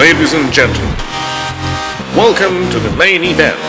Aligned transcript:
Ladies 0.00 0.32
and 0.32 0.50
gentlemen, 0.50 0.96
welcome 2.16 2.70
to 2.70 2.78
the 2.80 2.88
main 2.96 3.22
event. 3.22 3.60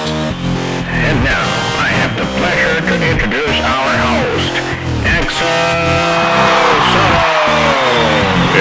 And 0.87 1.25
now, 1.25 1.43
I 1.75 1.91
have 1.91 2.15
the 2.15 2.23
pleasure 2.39 2.79
to 2.87 2.93
introduce 3.11 3.59
our 3.67 3.91
host, 3.99 4.53
Axel 5.03 5.43
Soto. 6.87 7.35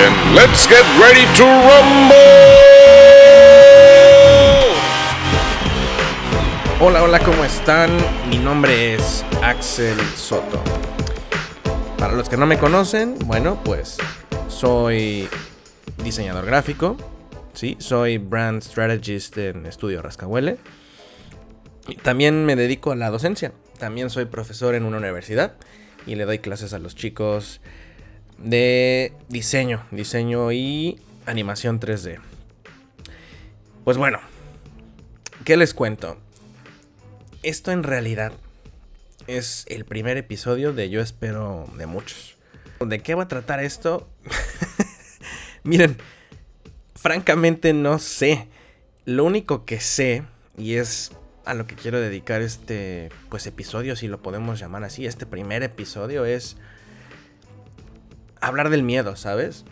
And 0.03 0.35
let's 0.35 0.67
get 0.67 0.83
ready 0.99 1.23
to 1.39 1.47
rumble! 1.71 2.19
Hola, 6.81 7.05
hola, 7.05 7.21
¿cómo 7.21 7.45
están? 7.45 7.97
Mi 8.29 8.39
nombre 8.39 8.95
es 8.95 9.25
Axel 9.45 9.97
Soto. 10.17 10.61
Para 11.99 12.15
los 12.15 12.29
que 12.29 12.37
no 12.37 12.47
me 12.47 12.59
conocen, 12.59 13.17
bueno, 13.27 13.61
pues 13.63 13.97
soy 14.49 15.29
diseñador 16.03 16.47
gráfico, 16.47 16.97
sí, 17.61 17.77
soy 17.79 18.17
brand 18.17 18.63
strategist 18.63 19.37
en 19.37 19.67
Estudio 19.67 20.01
Rascahuele. 20.01 20.57
También 22.03 22.47
me 22.47 22.57
dedico 22.57 22.91
a 22.91 22.97
la 22.97 23.11
docencia. 23.11 23.53
También 23.79 24.09
soy 24.09 24.25
profesor 24.25 24.75
en 24.75 24.87
una 24.87 24.97
universidad 24.97 25.57
y 26.07 26.15
le 26.15 26.25
doy 26.25 26.39
clases 26.39 26.73
a 26.73 26.79
los 26.79 26.95
chicos 26.95 27.61
de 28.39 29.13
diseño, 29.29 29.85
diseño 29.91 30.53
y 30.53 31.03
animación 31.27 31.81
3D. 31.81 32.21
Pues 33.85 33.99
bueno, 33.99 34.21
¿qué 35.45 35.59
les 35.59 35.75
cuento? 35.75 36.17
Esto 37.43 37.73
en 37.73 37.83
realidad 37.83 38.33
es 39.27 39.67
el 39.69 39.85
primer 39.85 40.17
episodio 40.17 40.73
de 40.73 40.89
Yo 40.89 41.03
espero 41.03 41.67
de 41.77 41.85
muchos. 41.85 42.39
¿De 42.81 43.01
qué 43.01 43.15
va 43.15 43.25
a 43.25 43.29
tratar 43.29 43.63
esto? 43.63 44.09
Miren, 45.63 45.99
francamente 47.01 47.73
no 47.73 47.99
sé. 47.99 48.49
Lo 49.07 49.25
único 49.25 49.65
que 49.65 49.81
sé, 49.81 50.23
y 50.59 50.75
es 50.75 51.13
a 51.47 51.55
lo 51.55 51.67
que 51.67 51.75
quiero 51.75 51.99
dedicar 51.99 52.43
este 52.43 53.09
pues 53.31 53.47
episodio, 53.47 53.97
si 53.97 54.07
lo 54.07 54.21
podemos 54.21 54.61
llamar 54.61 54.85
así, 54.85 55.07
este 55.07 55.25
primer 55.25 55.63
episodio 55.63 56.27
es 56.27 56.59
hablar 58.41 58.69
del 58.69 58.83
miedo, 58.83 59.17
¿sabes? 59.17 59.65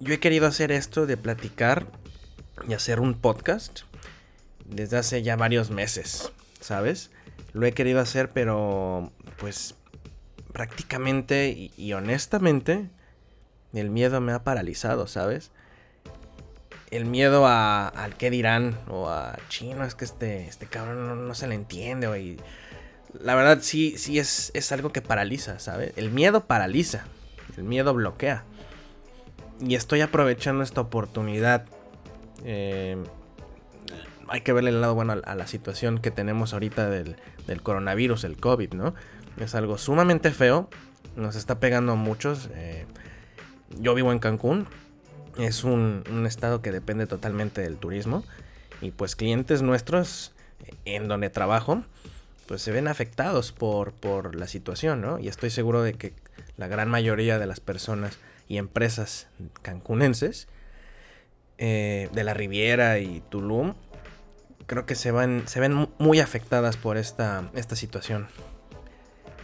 Yo 0.00 0.12
he 0.12 0.18
querido 0.18 0.48
hacer 0.48 0.72
esto 0.72 1.06
de 1.06 1.16
platicar 1.16 1.86
y 2.68 2.74
hacer 2.74 2.98
un 2.98 3.14
podcast 3.14 3.82
desde 4.64 4.98
hace 4.98 5.22
ya 5.22 5.36
varios 5.36 5.70
meses, 5.70 6.32
¿sabes? 6.60 7.12
Lo 7.52 7.66
he 7.66 7.72
querido 7.72 8.00
hacer, 8.00 8.32
pero 8.32 9.12
pues 9.38 9.76
prácticamente 10.52 11.50
y, 11.50 11.72
y 11.76 11.92
honestamente 11.92 12.88
el 13.72 13.90
miedo 13.90 14.20
me 14.20 14.32
ha 14.32 14.42
paralizado, 14.42 15.06
¿sabes? 15.06 15.52
El 16.94 17.06
miedo 17.06 17.46
a, 17.46 17.88
al 17.88 18.14
qué 18.14 18.30
dirán 18.30 18.78
o 18.88 19.08
a 19.08 19.36
chino, 19.48 19.84
es 19.84 19.96
que 19.96 20.04
este, 20.04 20.46
este 20.46 20.66
cabrón 20.66 21.08
no, 21.08 21.16
no 21.16 21.34
se 21.34 21.48
le 21.48 21.56
entiende, 21.56 22.06
o 22.06 22.14
la 23.20 23.34
verdad 23.34 23.58
sí, 23.62 23.96
sí 23.98 24.18
es, 24.18 24.52
es 24.54 24.70
algo 24.70 24.92
que 24.92 25.02
paraliza, 25.02 25.58
¿sabes? 25.58 25.92
El 25.96 26.10
miedo 26.10 26.44
paraliza, 26.46 27.04
el 27.56 27.64
miedo 27.64 27.94
bloquea. 27.94 28.44
Y 29.60 29.74
estoy 29.74 30.02
aprovechando 30.02 30.62
esta 30.62 30.80
oportunidad. 30.80 31.64
Eh, 32.44 32.96
hay 34.28 34.40
que 34.42 34.52
verle 34.52 34.70
el 34.70 34.80
lado 34.80 34.94
bueno 34.94 35.14
a, 35.14 35.16
a, 35.16 35.34
la 35.34 35.46
situación 35.48 35.98
que 35.98 36.10
tenemos 36.12 36.52
ahorita 36.52 36.88
del, 36.88 37.16
del, 37.46 37.62
coronavirus, 37.62 38.24
el 38.24 38.36
COVID, 38.36 38.72
¿no? 38.72 38.94
Es 39.36 39.54
algo 39.54 39.78
sumamente 39.78 40.30
feo. 40.30 40.68
Nos 41.16 41.34
está 41.34 41.58
pegando 41.58 41.92
a 41.92 41.96
muchos. 41.96 42.50
Eh, 42.54 42.86
yo 43.80 43.94
vivo 43.94 44.12
en 44.12 44.20
Cancún. 44.20 44.66
Es 45.38 45.64
un, 45.64 46.04
un, 46.10 46.26
estado 46.26 46.62
que 46.62 46.72
depende 46.72 47.06
totalmente 47.06 47.60
del 47.60 47.76
turismo. 47.76 48.24
Y 48.80 48.90
pues 48.90 49.16
clientes 49.16 49.62
nuestros 49.62 50.32
en 50.84 51.08
donde 51.08 51.30
trabajo, 51.30 51.84
pues 52.46 52.62
se 52.62 52.72
ven 52.72 52.88
afectados 52.88 53.52
por, 53.52 53.92
por 53.92 54.34
la 54.34 54.46
situación, 54.46 55.00
¿no? 55.00 55.18
Y 55.18 55.28
estoy 55.28 55.50
seguro 55.50 55.82
de 55.82 55.94
que 55.94 56.12
la 56.56 56.68
gran 56.68 56.88
mayoría 56.88 57.38
de 57.38 57.46
las 57.46 57.60
personas 57.60 58.18
y 58.48 58.58
empresas 58.58 59.28
cancunenses 59.62 60.48
eh, 61.58 62.08
de 62.12 62.24
la 62.24 62.34
Riviera 62.34 62.98
y 62.98 63.22
Tulum 63.30 63.74
creo 64.66 64.86
que 64.86 64.94
se, 64.94 65.10
van, 65.10 65.46
se 65.46 65.60
ven 65.60 65.88
muy 65.98 66.20
afectadas 66.20 66.76
por 66.76 66.96
esta, 66.96 67.50
esta 67.54 67.76
situación. 67.76 68.28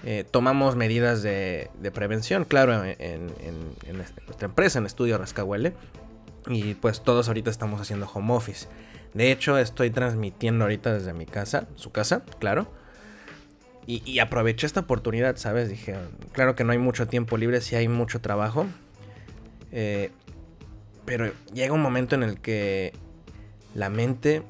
Eh, 0.05 0.25
tomamos 0.31 0.77
medidas 0.77 1.22
de, 1.22 1.71
prevención, 1.93 2.44
claro, 2.44 2.83
en, 2.84 3.27
nuestra 3.93 4.47
empresa, 4.47 4.78
en 4.78 4.87
Estudio 4.87 5.19
Rascahuele. 5.19 5.75
Y 6.47 6.75
pues 6.75 7.03
todos 7.03 7.28
ahorita 7.28 7.50
estamos 7.50 7.81
haciendo 7.81 8.09
home 8.12 8.33
office. 8.33 8.66
De 9.12 9.31
hecho, 9.31 9.59
estoy 9.59 9.91
transmitiendo 9.91 10.65
ahorita 10.65 10.94
desde 10.94 11.12
mi 11.12 11.27
casa, 11.27 11.69
su 11.75 11.91
casa, 11.91 12.22
claro. 12.39 12.71
Y, 13.87 14.03
y 14.10 14.21
aproveché 14.21 14.66
esta 14.66 14.81
oportunidad, 14.81 15.37
¿sabes? 15.37 15.69
Dije, 15.69 15.97
claro 16.33 16.55
que 16.55 16.65
no 16.65 16.72
hay 16.72 16.78
mucho 16.78 17.09
tiempo 17.09 17.37
libre, 17.37 17.60
sí 17.60 17.77
hay 17.77 17.89
mucho 17.89 18.21
trabajo. 18.21 18.66
Eh, 19.72 20.10
pero 21.05 21.33
llega 21.53 21.75
un 21.75 21.83
momento 21.83 22.15
en 22.15 22.22
el 22.22 22.41
que 22.41 22.93
la 23.75 23.91
mente 23.91 24.43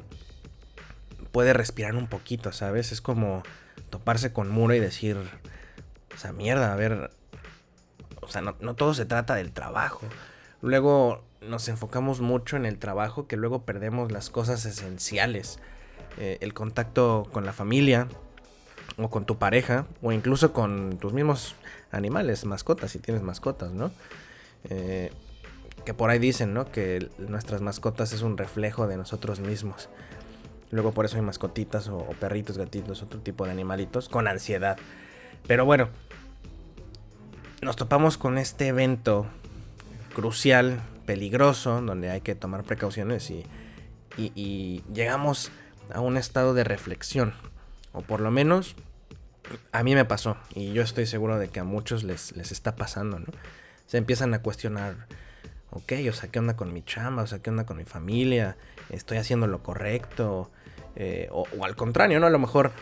puede 1.33 1.53
respirar 1.53 1.95
un 1.97 2.07
poquito, 2.07 2.53
¿sabes? 2.53 2.93
Es 2.93 3.01
como 3.01 3.43
toparse 3.91 4.33
con 4.33 4.49
muro 4.49 4.75
y 4.75 4.81
decir, 4.81 5.17
o 6.15 6.19
sea, 6.19 6.33
mierda, 6.33 6.73
a 6.73 6.77
ver, 6.77 7.11
o 8.21 8.29
sea, 8.29 8.43
no, 8.43 8.75
todo 8.75 8.95
se 8.95 9.05
trata 9.05 9.35
del 9.35 9.53
trabajo. 9.53 10.07
Luego 10.63 11.23
nos 11.41 11.69
enfocamos 11.69 12.21
mucho 12.21 12.57
en 12.57 12.67
el 12.67 12.79
trabajo 12.79 13.27
que 13.27 13.37
luego 13.37 13.63
perdemos 13.63 14.13
las 14.13 14.31
cosas 14.31 14.65
esenciales. 14.65 15.59
Eh, 16.19 16.39
el 16.41 16.55
contacto 16.55 17.29
con 17.33 17.47
la 17.47 17.53
familia 17.53 18.09
o 18.99 19.11
con 19.11 19.25
tu 19.25 19.39
pareja 19.39 19.87
o 20.03 20.13
incluso 20.13 20.53
con 20.53 20.99
tus 20.99 21.13
mismos 21.13 21.55
animales, 21.91 22.45
mascotas, 22.45 22.91
si 22.91 22.99
tienes 22.99 23.23
mascotas, 23.23 23.73
¿no? 23.73 23.91
Eh, 24.69 25.13
que 25.85 25.95
por 25.95 26.11
ahí 26.11 26.19
dicen, 26.19 26.53
¿no? 26.53 26.71
Que 26.71 27.09
nuestras 27.19 27.61
mascotas 27.63 28.13
es 28.13 28.23
un 28.23 28.37
reflejo 28.37 28.87
de 28.87 28.97
nosotros 28.97 29.41
mismos. 29.41 29.89
Luego 30.71 30.93
por 30.93 31.05
eso 31.05 31.17
hay 31.17 31.23
mascotitas 31.23 31.89
o, 31.89 32.07
perritos, 32.21 32.57
gatitos, 32.57 33.03
otro 33.03 33.21
tipo 33.21 33.45
de 33.45 33.51
animalitos 33.51 34.09
con 34.09 34.29
ansiedad. 34.29 34.79
Pero 35.47 35.65
bueno, 35.65 35.89
nos 37.63 37.77
topamos 37.77 38.17
con 38.17 38.39
este 38.39 38.69
evento 38.69 39.27
crucial, 40.15 40.81
peligroso, 41.07 41.81
donde 41.81 42.11
hay 42.11 42.21
que 42.21 42.35
tomar 42.35 42.63
precauciones 42.65 43.31
y, 43.31 43.45
llegamos 44.93 45.51
a 45.93 46.01
un 46.01 46.17
estado 46.17 46.55
de 46.55 46.63
reflexión. 46.63 47.33
O 47.93 48.03
por 48.03 48.21
lo 48.21 48.31
menos 48.31 48.77
a 49.73 49.83
mí 49.83 49.95
me 49.95 50.05
pasó. 50.05 50.37
Y 50.55 50.73
yo 50.73 50.83
estoy 50.83 51.07
seguro 51.07 51.39
de 51.39 51.49
que 51.49 51.61
a 51.61 51.65
muchos 51.65 52.05
les, 52.05 52.37
les 52.37 52.53
está 52.53 52.77
pasando. 52.77 53.19
Se 53.87 53.97
empiezan 53.97 54.35
a 54.35 54.43
cuestionar 54.43 55.09
ok, 55.71 55.93
o 56.09 56.13
sea, 56.13 56.31
¿qué 56.31 56.39
onda 56.39 56.57
con 56.57 56.73
mi 56.73 56.83
chamba? 56.83 57.23
O 57.23 57.27
sea, 57.27 57.41
¿qué 57.41 57.51
onda 57.51 57.65
con 57.65 57.77
mi 57.77 57.85
familia? 57.85 58.57
¿Estoy 58.91 59.19
haciendo 59.19 59.47
lo 59.47 59.63
correcto? 59.63 60.51
Eh, 60.97 61.29
o, 61.31 61.47
o, 61.59 61.65
al 61.65 61.77
contrario, 61.77 62.21
¿no? 62.21 62.27
A 62.27 62.31
lo 62.31 62.39
mejor, 62.39 62.73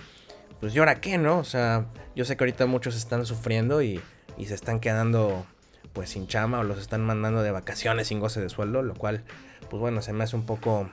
pues, 0.61 0.75
¿y 0.75 0.79
ahora 0.79 1.01
qué, 1.01 1.19
no? 1.19 1.39
O 1.39 1.45
sea, 1.45 1.87
yo 2.17 2.25
sé 2.25 2.37
que 2.37 2.45
ahorita 2.45 2.67
muchos 2.67 2.97
están 2.97 3.27
sufriendo 3.27 3.83
y, 3.83 4.01
y 4.37 4.47
se 4.47 4.55
están 4.55 4.81
quedando, 4.81 5.47
pues, 5.93 6.11
sin 6.11 6.27
chamba 6.27 6.61
o 6.61 6.65
los 6.65 6.79
están 6.79 7.05
mandando 7.05 7.43
de 7.43 7.51
vacaciones 7.51 8.09
sin 8.09 8.21
goce 8.21 8.41
de 8.41 8.49
sueldo, 8.49 8.83
lo 8.83 8.95
cual, 8.95 9.25
pues, 9.71 9.81
bueno, 9.81 10.03
se 10.03 10.13
me 10.13 10.25
hace 10.25 10.37
un 10.37 10.47
poco, 10.47 10.89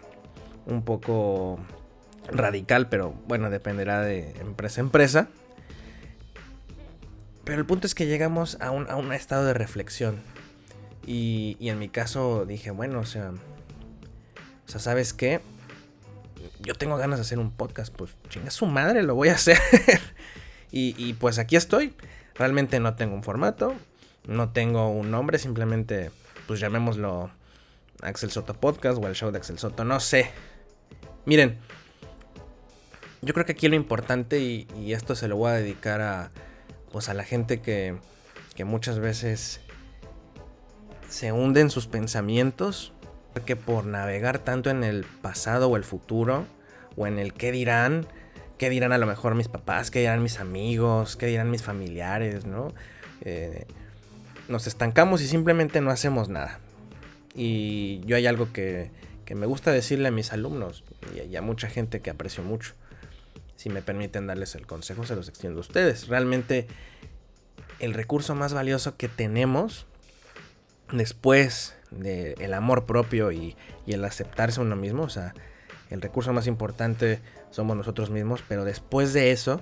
un 0.65 0.83
poco 0.83 1.59
radical, 2.27 2.89
pero 2.89 3.13
bueno, 3.27 3.49
dependerá 3.49 4.01
de 4.01 4.31
empresa 4.39 4.81
a 4.81 4.83
empresa. 4.83 5.27
Pero 7.43 7.59
el 7.59 7.65
punto 7.65 7.85
es 7.85 7.93
que 7.93 8.07
llegamos 8.07 8.57
a 8.59 8.71
un, 8.71 8.89
a 8.89 8.95
un 8.95 9.13
estado 9.13 9.45
de 9.45 9.53
reflexión. 9.53 10.19
Y, 11.05 11.55
y, 11.59 11.69
en 11.69 11.77
mi 11.77 11.89
caso 11.89 12.45
dije, 12.47 12.71
bueno, 12.71 12.99
o 12.99 13.05
sea, 13.05 13.29
o 13.29 14.69
sea, 14.69 14.79
¿sabes 14.79 15.13
qué? 15.13 15.39
Yo 16.65 16.73
tengo 16.73 16.97
ganas 16.97 17.19
de 17.19 17.21
hacer 17.21 17.39
un 17.39 17.51
podcast, 17.51 17.93
pues 17.95 18.11
chinga 18.29 18.49
su 18.49 18.65
madre, 18.65 19.03
lo 19.03 19.15
voy 19.15 19.29
a 19.29 19.33
hacer. 19.33 19.59
y, 20.71 21.13
pues 21.13 21.37
aquí 21.37 21.55
estoy. 21.55 21.93
Realmente 22.33 22.79
no 22.79 22.95
tengo 22.95 23.15
un 23.15 23.23
formato, 23.23 23.75
no 24.27 24.49
tengo 24.49 24.89
un 24.89 25.11
nombre, 25.11 25.37
simplemente, 25.37 26.11
pues 26.47 26.59
llamémoslo 26.59 27.29
Axel 28.01 28.31
Soto 28.31 28.55
Podcast 28.55 28.97
o 29.01 29.07
el 29.07 29.13
show 29.15 29.31
de 29.31 29.37
Axel 29.37 29.59
Soto, 29.59 29.85
no 29.85 29.99
sé. 29.99 30.31
Miren, 31.25 31.59
yo 33.21 33.33
creo 33.33 33.45
que 33.45 33.53
aquí 33.53 33.67
lo 33.67 33.75
importante, 33.75 34.39
y, 34.39 34.67
esto 34.91 35.15
se 35.15 35.27
lo 35.27 35.37
voy 35.37 35.51
a 35.51 35.53
dedicar 35.53 36.01
a, 36.01 36.31
pues 36.91 37.09
a 37.09 37.13
la 37.13 37.23
gente 37.23 37.61
que, 37.61 37.95
que 38.55 38.65
muchas 38.65 38.99
veces 38.99 39.61
se 41.09 41.31
hunde 41.31 41.61
en 41.61 41.69
sus 41.69 41.85
pensamientos 41.87 42.91
que 43.43 43.55
por 43.55 43.85
navegar 43.85 44.39
tanto 44.39 44.69
en 44.69 44.83
el 44.83 45.05
pasado 45.21 45.67
o 45.69 45.75
el 45.75 45.83
futuro 45.83 46.45
o 46.95 47.07
en 47.07 47.19
el 47.19 47.33
qué 47.33 47.51
dirán, 47.51 48.07
qué 48.57 48.69
dirán 48.69 48.91
a 48.91 48.97
lo 48.97 49.05
mejor 49.05 49.35
mis 49.35 49.47
papás, 49.47 49.91
qué 49.91 49.99
dirán 49.99 50.23
mis 50.23 50.39
amigos, 50.39 51.15
qué 51.15 51.27
dirán 51.27 51.51
mis 51.51 51.63
familiares, 51.63 52.45
¿no? 52.45 52.73
Eh, 53.21 53.65
nos 54.47 54.67
estancamos 54.67 55.21
y 55.21 55.27
simplemente 55.27 55.81
no 55.81 55.91
hacemos 55.91 56.29
nada. 56.29 56.59
Y 57.33 58.01
yo 58.05 58.15
hay 58.15 58.27
algo 58.27 58.53
que, 58.53 58.91
que 59.25 59.35
me 59.35 59.45
gusta 59.45 59.71
decirle 59.71 60.07
a 60.07 60.11
mis 60.11 60.31
alumnos 60.31 60.83
y 61.13 61.35
a 61.35 61.41
mucha 61.41 61.67
gente 61.67 61.99
que 61.99 62.09
aprecio 62.09 62.43
mucho. 62.43 62.73
Si 63.55 63.69
me 63.69 63.81
permiten 63.81 64.27
darles 64.27 64.55
el 64.55 64.67
consejo, 64.67 65.05
se 65.05 65.15
los 65.15 65.27
extiendo 65.27 65.59
a 65.59 65.61
ustedes. 65.61 66.07
Realmente 66.07 66.67
el 67.79 67.93
recurso 67.93 68.35
más 68.35 68.53
valioso 68.53 68.95
que 68.95 69.07
tenemos 69.07 69.85
después 70.91 71.75
del 71.91 72.53
amor 72.53 72.85
propio 72.85 73.31
y, 73.31 73.55
y 73.85 73.93
el 73.93 74.03
aceptarse 74.05 74.61
uno 74.61 74.75
mismo, 74.75 75.03
o 75.03 75.09
sea, 75.09 75.33
el 75.95 76.01
recurso 76.01 76.31
más 76.33 76.47
importante 76.47 77.19
somos 77.49 77.75
nosotros 77.75 78.11
mismos, 78.11 78.43
pero 78.47 78.65
después 78.65 79.13
de 79.13 79.31
eso, 79.31 79.61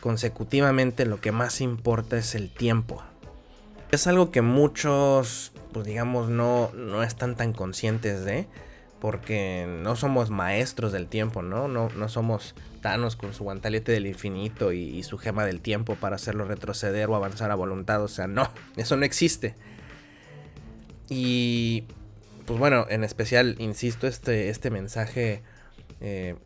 consecutivamente 0.00 1.06
lo 1.06 1.20
que 1.20 1.32
más 1.32 1.60
importa 1.60 2.18
es 2.18 2.34
el 2.34 2.50
tiempo. 2.50 3.02
Es 3.90 4.06
algo 4.06 4.30
que 4.30 4.42
muchos, 4.42 5.52
pues 5.72 5.86
digamos, 5.86 6.28
no, 6.28 6.70
no 6.74 7.02
están 7.02 7.36
tan 7.36 7.52
conscientes 7.52 8.24
de, 8.24 8.46
porque 9.00 9.66
no 9.82 9.96
somos 9.96 10.30
maestros 10.30 10.92
del 10.92 11.08
tiempo, 11.08 11.42
¿no? 11.42 11.68
No, 11.68 11.88
no 11.96 12.08
somos 12.08 12.54
Thanos 12.80 13.16
con 13.16 13.34
su 13.34 13.44
guantelete 13.44 13.92
del 13.92 14.06
infinito 14.06 14.72
y, 14.72 15.02
su 15.02 15.18
gema 15.18 15.44
del 15.44 15.60
tiempo 15.60 15.94
para 15.94 16.16
hacerlo 16.16 16.44
retroceder 16.44 17.08
o 17.08 17.16
avanzar 17.16 17.50
a 17.50 17.54
voluntad, 17.54 18.02
o 18.02 18.08
sea, 18.08 18.26
no, 18.26 18.50
eso 18.76 18.96
no 18.96 19.04
existe. 19.04 19.54
Y 21.08 21.84
pues 22.46 22.58
bueno, 22.58 22.86
en 22.88 23.04
especial, 23.04 23.56
insisto, 23.58 24.06
este, 24.06 24.48
este 24.48 24.70
mensaje 24.70 25.42
eh, 26.00 26.36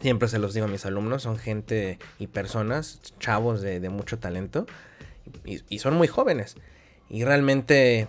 siempre 0.00 0.28
se 0.28 0.38
los 0.38 0.54
digo 0.54 0.66
a 0.66 0.68
mis 0.68 0.86
alumnos, 0.86 1.22
son 1.22 1.38
gente 1.38 1.98
y 2.18 2.26
personas, 2.26 3.00
chavos 3.18 3.60
de, 3.60 3.80
de 3.80 3.88
mucho 3.90 4.18
talento, 4.18 4.66
y, 5.44 5.78
son 5.78 5.94
muy 5.94 6.08
jóvenes. 6.08 6.56
Y 7.08 7.24
realmente, 7.24 8.08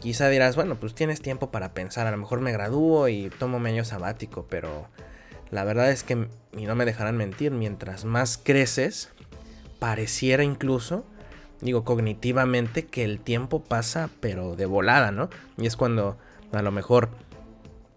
quizá 0.00 0.28
dirás, 0.28 0.56
bueno, 0.56 0.76
pues 0.76 0.94
tienes 0.94 1.20
tiempo 1.20 1.50
para 1.50 1.74
pensar, 1.74 2.06
a 2.06 2.10
lo 2.10 2.16
mejor 2.16 2.40
me 2.40 2.52
gradúo 2.52 3.08
y 3.08 3.30
tomo 3.30 3.58
un 3.58 3.66
año 3.66 3.84
sabático, 3.84 4.46
pero 4.48 4.88
la 5.50 5.64
verdad 5.64 5.90
es 5.90 6.02
que, 6.02 6.28
y 6.56 6.64
no 6.64 6.74
me 6.74 6.84
dejarán 6.84 7.16
mentir, 7.16 7.52
mientras 7.52 8.04
más 8.04 8.38
creces, 8.38 9.10
pareciera 9.78 10.44
incluso 10.44 11.04
digo, 11.64 11.82
cognitivamente 11.82 12.84
que 12.84 13.04
el 13.04 13.20
tiempo 13.20 13.64
pasa, 13.64 14.10
pero 14.20 14.54
de 14.54 14.66
volada, 14.66 15.10
¿no? 15.10 15.30
Y 15.56 15.66
es 15.66 15.76
cuando 15.76 16.18
a 16.52 16.62
lo 16.62 16.70
mejor 16.70 17.08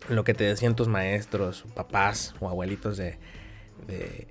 lo 0.08 0.24
que 0.24 0.34
te 0.34 0.46
decían 0.46 0.76
tus 0.76 0.88
maestros, 0.88 1.66
papás 1.76 2.34
o 2.40 2.50
abuelitos 2.50 2.96
de, 2.96 3.18
de, 3.88 4.28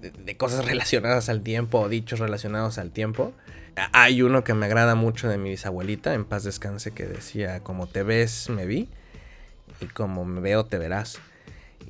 de, 0.00 0.36
cosas 0.38 0.64
relacionadas 0.66 1.28
al 1.28 1.42
tiempo 1.42 1.78
o 1.80 1.88
dichos 1.90 2.18
relacionados 2.18 2.78
al 2.78 2.90
tiempo. 2.90 3.34
Hay 3.92 4.22
uno 4.22 4.44
que 4.44 4.54
me 4.54 4.66
agrada 4.66 4.94
mucho 4.94 5.28
de 5.28 5.36
mi 5.36 5.50
bisabuelita, 5.50 6.14
en 6.14 6.24
paz 6.24 6.42
descanse, 6.42 6.92
que 6.92 7.06
decía, 7.06 7.60
como 7.60 7.86
te 7.86 8.02
ves, 8.02 8.48
me 8.48 8.66
vi, 8.66 8.88
y 9.80 9.86
como 9.86 10.24
me 10.24 10.40
veo, 10.40 10.64
te 10.64 10.78
verás. 10.78 11.18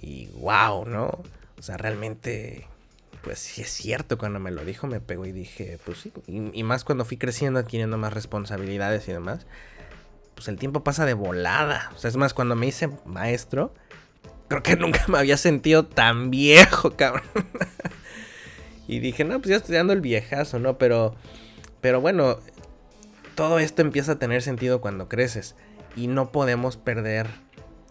Y 0.03 0.27
wow, 0.35 0.85
¿no? 0.87 1.23
O 1.59 1.63
sea, 1.63 1.77
realmente 1.77 2.67
pues 3.23 3.39
sí 3.39 3.63
es 3.63 3.71
cierto, 3.71 4.19
cuando 4.19 4.41
me 4.41 4.51
lo 4.51 4.65
dijo 4.65 4.87
me 4.87 5.01
pegó 5.01 5.27
y 5.27 5.33
dije, 5.33 5.79
pues 5.85 5.99
sí, 5.99 6.13
y, 6.27 6.63
más 6.63 6.85
cuando 6.85 7.05
fui 7.05 7.17
creciendo, 7.17 7.61
adquiriendo 7.61 7.99
más 7.99 8.13
responsabilidades 8.13 9.09
y 9.09 9.13
demás, 9.13 9.47
pues 10.35 10.49
el 10.49 10.57
tiempo 10.57 10.83
pasa 10.83 11.05
de 11.05 11.15
volada. 11.15 11.91
O 11.95 11.99
sea, 11.99 12.09
es 12.09 12.17
más, 12.17 12.33
cuando 12.35 12.57
me 12.57 12.67
hice 12.67 12.89
maestro, 13.05 13.75
creo 14.49 14.63
que 14.63 14.77
nunca 14.79 15.05
me 15.09 15.19
había 15.19 15.37
sentido 15.37 15.85
tan 15.85 16.31
viejo, 16.31 16.97
cabrón. 16.97 17.25
y 18.89 19.01
dije, 19.01 19.25
no, 19.25 19.39
pues 19.39 19.51
ya 19.51 19.57
estoy 19.57 19.77
dando 19.77 19.93
el 19.93 20.01
viejazo, 20.01 20.59
¿no? 20.59 20.79
Pero, 20.79 21.15
pero 21.81 22.01
bueno, 22.01 22.39
todo 23.35 23.59
esto 23.59 23.83
empieza 23.83 24.13
a 24.13 24.19
tener 24.19 24.43
sentido 24.43 24.81
cuando 24.81 25.09
creces 25.09 25.57
y 25.97 26.07
no 26.07 26.33
podemos 26.33 26.77
perder 26.77 27.27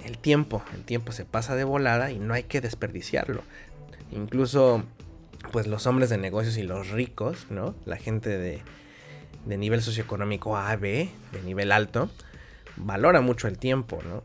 el 0.04 0.18
tiempo. 0.18 0.64
El 0.74 0.84
tiempo 0.84 1.12
se 1.12 1.26
pasa 1.26 1.56
de 1.56 1.64
volada 1.64 2.12
y 2.12 2.20
no 2.20 2.34
hay 2.34 2.44
que 2.44 2.62
desperdiciarlo. 2.62 3.44
Incluso 4.12 4.84
pues 5.52 5.68
los 5.68 5.88
hombres 5.88 6.10
de 6.10 6.18
negocios 6.18 6.58
y 6.58 6.64
los 6.64 6.90
ricos, 6.90 7.48
¿no? 7.50 7.76
La 7.86 7.98
gente 7.98 8.38
de, 8.38 8.62
de 9.46 9.58
nivel 9.58 9.82
socioeconómico 9.82 10.58
A, 10.58 10.76
B, 10.76 11.10
de 11.32 11.42
nivel 11.44 11.72
alto, 11.72 12.10
valora 12.76 13.22
mucho 13.22 13.48
el 13.48 13.58
tiempo, 13.58 14.00
¿no? 14.04 14.24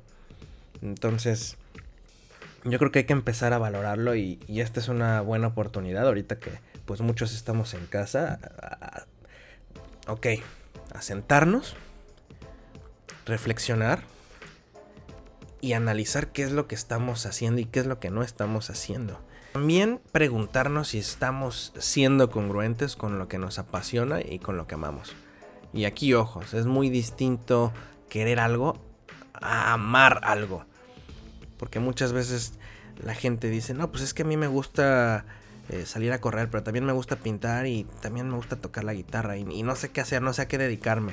Entonces, 0.82 1.56
yo 2.64 2.78
creo 2.78 2.90
que 2.92 3.00
hay 3.00 3.04
que 3.04 3.12
empezar 3.12 3.52
a 3.52 3.58
valorarlo 3.58 4.14
y, 4.14 4.38
y, 4.46 4.60
esta 4.60 4.80
es 4.80 4.88
una 4.88 5.20
buena 5.20 5.48
oportunidad 5.48 6.06
ahorita 6.06 6.38
que 6.38 6.50
pues 6.84 7.00
muchos 7.00 7.34
estamos 7.34 7.74
en 7.74 7.86
casa. 7.86 8.38
A, 8.60 9.06
ok, 10.06 10.26
a 10.94 11.02
sentarnos, 11.02 11.76
reflexionar 13.26 14.00
y 15.60 15.72
analizar 15.72 16.28
qué 16.28 16.42
es 16.42 16.52
lo 16.52 16.68
que 16.68 16.74
estamos 16.74 17.24
haciendo 17.24 17.60
y 17.60 17.64
qué 17.64 17.80
es 17.80 17.86
lo 17.86 17.98
que 17.98 18.10
no 18.10 18.22
estamos 18.22 18.68
haciendo. 18.68 19.20
También 19.54 20.00
preguntarnos 20.10 20.88
si 20.88 20.98
estamos 20.98 21.72
siendo 21.78 22.28
congruentes 22.28 22.96
con 22.96 23.20
lo 23.20 23.28
que 23.28 23.38
nos 23.38 23.60
apasiona 23.60 24.20
y 24.20 24.40
con 24.40 24.56
lo 24.56 24.66
que 24.66 24.74
amamos. 24.74 25.14
Y 25.72 25.84
aquí 25.84 26.12
ojos, 26.12 26.54
es 26.54 26.66
muy 26.66 26.90
distinto 26.90 27.72
querer 28.08 28.40
algo 28.40 28.76
a 29.32 29.72
amar 29.72 30.22
algo. 30.24 30.64
Porque 31.56 31.78
muchas 31.78 32.12
veces 32.12 32.58
la 33.00 33.14
gente 33.14 33.48
dice, 33.48 33.74
no, 33.74 33.92
pues 33.92 34.02
es 34.02 34.12
que 34.12 34.22
a 34.22 34.26
mí 34.26 34.36
me 34.36 34.48
gusta 34.48 35.24
eh, 35.68 35.86
salir 35.86 36.10
a 36.10 36.20
correr, 36.20 36.50
pero 36.50 36.64
también 36.64 36.84
me 36.84 36.92
gusta 36.92 37.14
pintar 37.14 37.68
y 37.68 37.86
también 38.02 38.28
me 38.28 38.34
gusta 38.34 38.56
tocar 38.56 38.82
la 38.82 38.92
guitarra 38.92 39.36
y, 39.36 39.62
no 39.62 39.76
sé 39.76 39.92
qué 39.92 40.00
hacer, 40.00 40.20
no 40.20 40.32
sé 40.32 40.42
a 40.42 40.48
qué 40.48 40.58
dedicarme. 40.58 41.12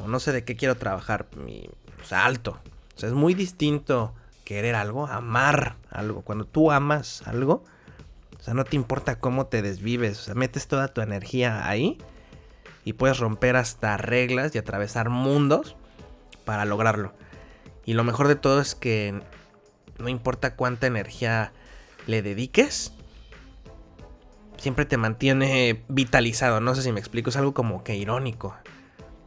O 0.00 0.08
no 0.08 0.18
sé 0.18 0.32
de 0.32 0.42
qué 0.42 0.56
quiero 0.56 0.74
trabajar. 0.74 1.28
Y, 1.46 1.70
o 2.02 2.04
sea, 2.04 2.24
alto. 2.24 2.58
O 2.96 2.98
sea, 2.98 3.08
es 3.08 3.14
muy 3.14 3.34
distinto 3.34 4.14
querer 4.48 4.76
algo, 4.76 5.06
amar 5.06 5.76
algo. 5.90 6.22
Cuando 6.22 6.46
tú 6.46 6.72
amas 6.72 7.22
algo, 7.26 7.64
o 8.40 8.42
sea, 8.42 8.54
no 8.54 8.64
te 8.64 8.76
importa 8.76 9.20
cómo 9.20 9.44
te 9.44 9.60
desvives, 9.60 10.20
o 10.20 10.22
sea, 10.22 10.34
metes 10.34 10.68
toda 10.68 10.88
tu 10.88 11.02
energía 11.02 11.68
ahí 11.68 11.98
y 12.82 12.94
puedes 12.94 13.18
romper 13.18 13.56
hasta 13.56 13.98
reglas 13.98 14.54
y 14.54 14.58
atravesar 14.58 15.10
mundos 15.10 15.76
para 16.46 16.64
lograrlo. 16.64 17.12
Y 17.84 17.92
lo 17.92 18.04
mejor 18.04 18.26
de 18.26 18.36
todo 18.36 18.62
es 18.62 18.74
que 18.74 19.20
no 19.98 20.08
importa 20.08 20.56
cuánta 20.56 20.86
energía 20.86 21.52
le 22.06 22.22
dediques, 22.22 22.94
siempre 24.56 24.86
te 24.86 24.96
mantiene 24.96 25.84
vitalizado. 25.88 26.62
No 26.62 26.74
sé 26.74 26.80
si 26.80 26.90
me 26.90 27.00
explico, 27.00 27.28
es 27.28 27.36
algo 27.36 27.52
como 27.52 27.84
que 27.84 27.96
irónico. 27.96 28.56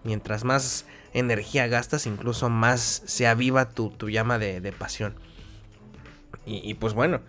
Mientras 0.03 0.45
más 0.45 0.87
energía 1.13 1.67
gastas, 1.67 2.05
incluso 2.05 2.49
más 2.49 3.03
se 3.05 3.27
aviva 3.27 3.69
tu, 3.69 3.89
tu 3.89 4.09
llama 4.09 4.39
de, 4.39 4.61
de 4.61 4.71
pasión. 4.71 5.15
Y, 6.45 6.67
y, 6.69 6.73
pues 6.73 6.93
bueno, 6.93 7.21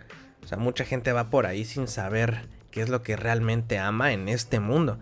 o 0.45 0.47
sea, 0.47 0.59
mucha 0.59 0.85
gente 0.85 1.13
va 1.13 1.31
por 1.31 1.47
ahí 1.47 1.65
sin 1.65 1.89
saber 1.89 2.49
qué 2.71 2.83
es 2.83 2.89
lo 2.89 3.03
que 3.03 3.17
realmente 3.17 3.79
ama 3.79 4.13
en 4.13 4.29
este 4.29 4.61
mundo. 4.61 4.99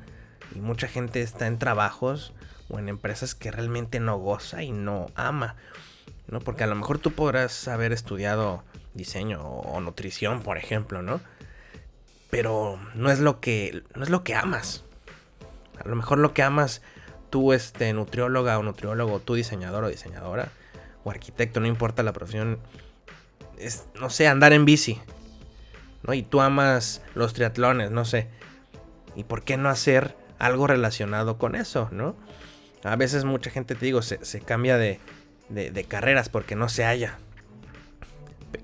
Y 0.55 0.61
mucha 0.61 0.89
gente 0.89 1.23
está 1.23 1.47
en 1.47 1.59
trabajos 1.59 2.33
o 2.69 2.79
en 2.79 2.89
empresas 2.89 3.35
que 3.35 3.51
realmente 3.51 4.01
no 4.01 4.19
goza 4.19 4.63
y 4.63 4.73
no 4.73 5.07
ama. 5.15 5.57
¿no? 6.29 6.41
Porque 6.41 6.65
a 6.65 6.67
lo 6.67 6.75
mejor 6.75 6.99
tú 6.99 7.13
podrás 7.13 7.69
haber 7.69 7.93
estudiado 7.93 8.63
diseño 8.95 9.43
o 9.43 9.81
nutrición, 9.81 10.43
por 10.43 10.59
ejemplo, 10.59 11.03
¿no? 11.03 11.21
Pero 12.31 12.79
no 12.95 13.11
es 13.11 13.19
lo 13.19 13.41
que 13.41 13.83
no 13.95 14.05
es 14.05 14.11
lo 14.11 14.23
que 14.23 14.35
amas. 14.35 14.85
A 15.85 15.89
lo 15.89 15.97
mejor 15.97 16.19
lo 16.19 16.33
que 16.33 16.43
amas 16.43 16.83
tú 17.31 17.53
este 17.53 17.93
nutrióloga 17.93 18.59
o 18.59 18.63
nutriólogo, 18.63 19.21
tú 19.21 19.35
diseñador 19.35 19.85
o 19.85 19.89
diseñadora 19.89 20.49
o 21.05 21.11
arquitecto, 21.11 21.61
no 21.61 21.67
importa 21.67 22.03
la 22.03 22.13
profesión, 22.13 22.59
es 23.59 23.87
no 23.99 24.11
sé, 24.11 24.29
andar 24.29 24.53
en 24.53 24.65
bici. 24.65 25.01
¿No? 26.03 26.15
Y 26.15 26.23
tú 26.23 26.41
amas 26.41 27.03
los 27.15 27.35
triatlones, 27.35 27.91
no 27.91 28.05
sé. 28.05 28.29
¿Y 29.17 29.25
por 29.25 29.43
qué 29.43 29.57
no 29.57 29.69
hacer 29.69 30.17
algo 30.39 30.67
relacionado 30.67 31.37
con 31.37 31.55
eso, 31.55 31.89
no? 31.93 32.17
A 32.83 32.97
veces 32.97 33.25
mucha 33.25 33.51
gente, 33.51 33.75
te 33.75 33.85
digo, 33.85 34.01
se, 34.01 34.41
cambia 34.41 34.79
de, 34.79 34.99
de, 35.51 35.71
de, 35.71 35.85
carreras 35.85 36.31
porque 36.31 36.57
no 36.57 36.71
se 36.71 36.85
halla. 36.85 37.19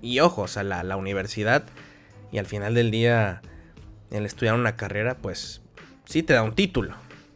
Y 0.00 0.20
ojo, 0.20 0.42
o 0.42 0.48
sea, 0.48 0.62
la, 0.62 0.82
la 0.82 0.96
universidad 0.96 1.64
y 2.32 2.38
al 2.38 2.46
final 2.46 2.74
del 2.74 2.90
día 2.90 3.42
el 4.10 4.24
estudiar 4.24 4.54
una 4.54 4.76
carrera, 4.76 5.16
pues 5.16 5.60
sí 6.06 6.22
te 6.22 6.32
da 6.32 6.42
un 6.42 6.54
título, 6.54 6.94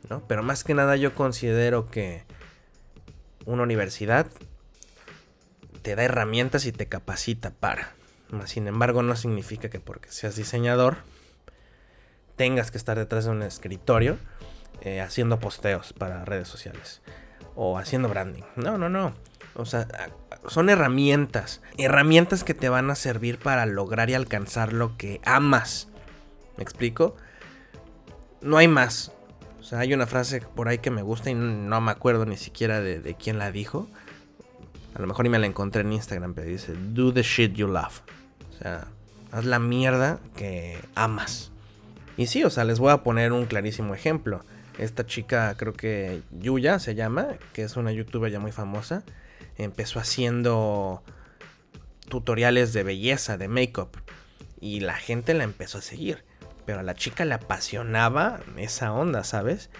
¿no? 0.09 0.23
Pero 0.27 0.43
más 0.43 0.65
que 0.65 0.75
nada 0.75 0.97
yo 0.97 1.15
considero 1.15 1.91
que 1.91 2.25
una 3.45 3.63
universidad 3.63 4.27
te 5.83 5.97
da 5.97 6.05
herramientas 6.05 6.67
y 6.67 6.73
te 6.73 6.87
capacita 6.87 7.51
para. 7.51 7.93
Sin 8.45 8.69
embargo, 8.69 9.03
no 9.03 9.17
significa 9.17 9.71
que 9.71 9.81
porque 9.81 10.11
seas 10.11 10.37
diseñador 10.37 10.99
tengas 12.37 12.71
que 12.71 12.79
estar 12.79 12.97
detrás 12.97 13.25
de 13.25 13.33
un 13.33 13.43
escritorio 13.43 14.17
eh, 14.83 15.01
haciendo 15.01 15.41
posteos 15.41 15.93
para 15.93 16.25
redes 16.25 16.49
sociales 16.49 17.03
o 17.55 17.77
haciendo 17.77 18.09
branding. 18.09 18.45
No, 18.57 18.79
no, 18.79 18.89
no. 18.89 19.15
O 19.55 19.65
sea, 19.67 19.87
son 20.47 20.71
herramientas. 20.71 21.61
Herramientas 21.77 22.45
que 22.45 22.55
te 22.55 22.69
van 22.69 22.91
a 22.91 22.95
servir 22.95 23.39
para 23.39 23.67
lograr 23.67 24.11
y 24.11 24.15
alcanzar 24.15 24.73
lo 24.73 24.97
que 24.97 25.21
amas. 25.25 25.89
¿Me 26.57 26.63
explico? 26.63 27.17
No 28.41 28.57
hay 28.57 28.69
más. 28.69 29.13
O 29.71 29.73
sea, 29.73 29.79
hay 29.79 29.95
una 29.95 30.09
frase 30.09 30.41
por 30.41 30.67
ahí 30.67 30.79
que 30.79 30.91
me 30.91 31.03
gusta 31.03 31.31
y 31.31 31.35
no 31.35 31.81
me 31.81 31.93
acuerdo 31.93 32.27
ni 32.27 32.37
siquiera 32.37 32.81
de, 32.81 32.99
de 32.99 33.15
quién 33.15 33.39
la 33.39 33.53
dijo. 33.53 33.87
A 34.95 35.01
lo 35.01 35.07
mejor 35.07 35.25
ni 35.25 35.29
me 35.29 35.39
la 35.39 35.47
encontré 35.47 35.83
en 35.83 35.93
Instagram, 35.93 36.35
pero 36.35 36.49
dice, 36.49 36.73
do 36.77 37.15
the 37.15 37.23
shit 37.23 37.53
you 37.55 37.69
love. 37.69 38.01
O 38.51 38.59
sea, 38.59 38.89
haz 39.31 39.45
la 39.45 39.61
mierda 39.61 40.19
que 40.35 40.77
amas. 40.97 41.53
Y 42.17 42.27
sí, 42.27 42.43
o 42.43 42.51
sea, 42.51 42.65
les 42.65 42.81
voy 42.81 42.91
a 42.91 43.05
poner 43.05 43.33
un 43.33 43.47
clarísimo 43.47 43.95
ejemplo. 43.95 44.45
Esta 44.77 45.07
chica, 45.07 45.55
creo 45.57 45.73
que 45.73 46.23
Yuya 46.33 46.81
se 46.81 46.97
llama, 46.97 47.29
que 47.53 47.63
es 47.63 47.77
una 47.77 47.93
youtuber 47.93 48.33
ya 48.33 48.41
muy 48.41 48.51
famosa, 48.51 49.05
empezó 49.57 50.01
haciendo 50.01 51.05
tutoriales 52.09 52.73
de 52.73 52.83
belleza, 52.83 53.39
de 53.39 53.47
make-up. 53.47 53.91
Y 54.61 54.81
la 54.81 54.97
gente 54.97 55.33
la 55.33 55.45
empezó 55.45 55.79
a 55.79 55.83
seguir. 55.83 56.25
Pero 56.71 56.79
a 56.79 56.85
la 56.85 56.95
chica 56.95 57.25
le 57.25 57.35
apasionaba 57.35 58.39
esa 58.57 58.93
onda, 58.93 59.25
¿sabes? 59.25 59.71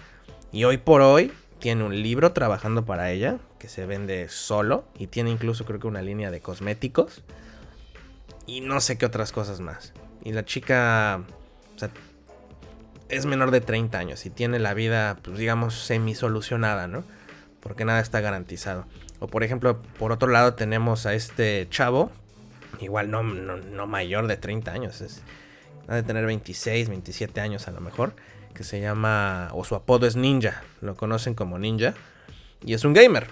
Y 0.51 0.65
hoy 0.65 0.75
por 0.77 0.99
hoy 0.99 1.31
tiene 1.59 1.85
un 1.85 2.01
libro 2.01 2.33
trabajando 2.33 2.83
para 2.83 3.11
ella, 3.11 3.37
que 3.59 3.69
se 3.69 3.85
vende 3.85 4.27
solo. 4.27 4.83
Y 4.99 5.07
tiene 5.07 5.29
incluso 5.29 5.63
creo 5.63 5.79
que 5.79 5.87
una 5.87 6.01
línea 6.01 6.31
de 6.31 6.41
cosméticos. 6.41 7.23
Y 8.45 8.59
no 8.59 8.81
sé 8.81 8.97
qué 8.97 9.05
otras 9.05 9.31
cosas 9.31 9.61
más. 9.61 9.93
Y 10.25 10.33
la 10.33 10.43
chica 10.43 11.21
o 11.73 11.79
sea, 11.79 11.91
es 13.07 13.25
menor 13.25 13.51
de 13.51 13.61
30 13.61 13.97
años 13.97 14.25
y 14.25 14.29
tiene 14.29 14.59
la 14.59 14.73
vida, 14.73 15.15
pues 15.21 15.37
digamos, 15.37 15.73
semi 15.75 16.13
solucionada, 16.13 16.89
¿no? 16.89 17.05
Porque 17.61 17.85
nada 17.85 18.01
está 18.01 18.19
garantizado. 18.19 18.85
O 19.19 19.27
por 19.27 19.45
ejemplo, 19.45 19.81
por 19.97 20.11
otro 20.11 20.27
lado 20.27 20.55
tenemos 20.55 21.05
a 21.05 21.13
este 21.13 21.69
chavo, 21.69 22.11
igual 22.81 23.09
no, 23.09 23.23
no, 23.23 23.87
mayor 23.87 24.27
de 24.27 24.35
30 24.35 24.73
años, 24.73 24.99
es, 24.99 25.23
ha 25.87 25.95
de 25.95 26.03
tener 26.03 26.25
26, 26.25 26.89
27 26.89 27.41
años 27.41 27.67
a 27.67 27.71
lo 27.71 27.81
mejor, 27.81 28.13
que 28.53 28.63
se 28.63 28.79
llama, 28.79 29.49
o 29.53 29.63
su 29.63 29.75
apodo 29.75 30.07
es 30.07 30.15
Ninja, 30.15 30.63
lo 30.81 30.95
conocen 30.95 31.35
como 31.35 31.57
Ninja, 31.59 31.93
y 32.63 32.73
es 32.73 32.85
un 32.85 32.93
gamer. 32.93 33.27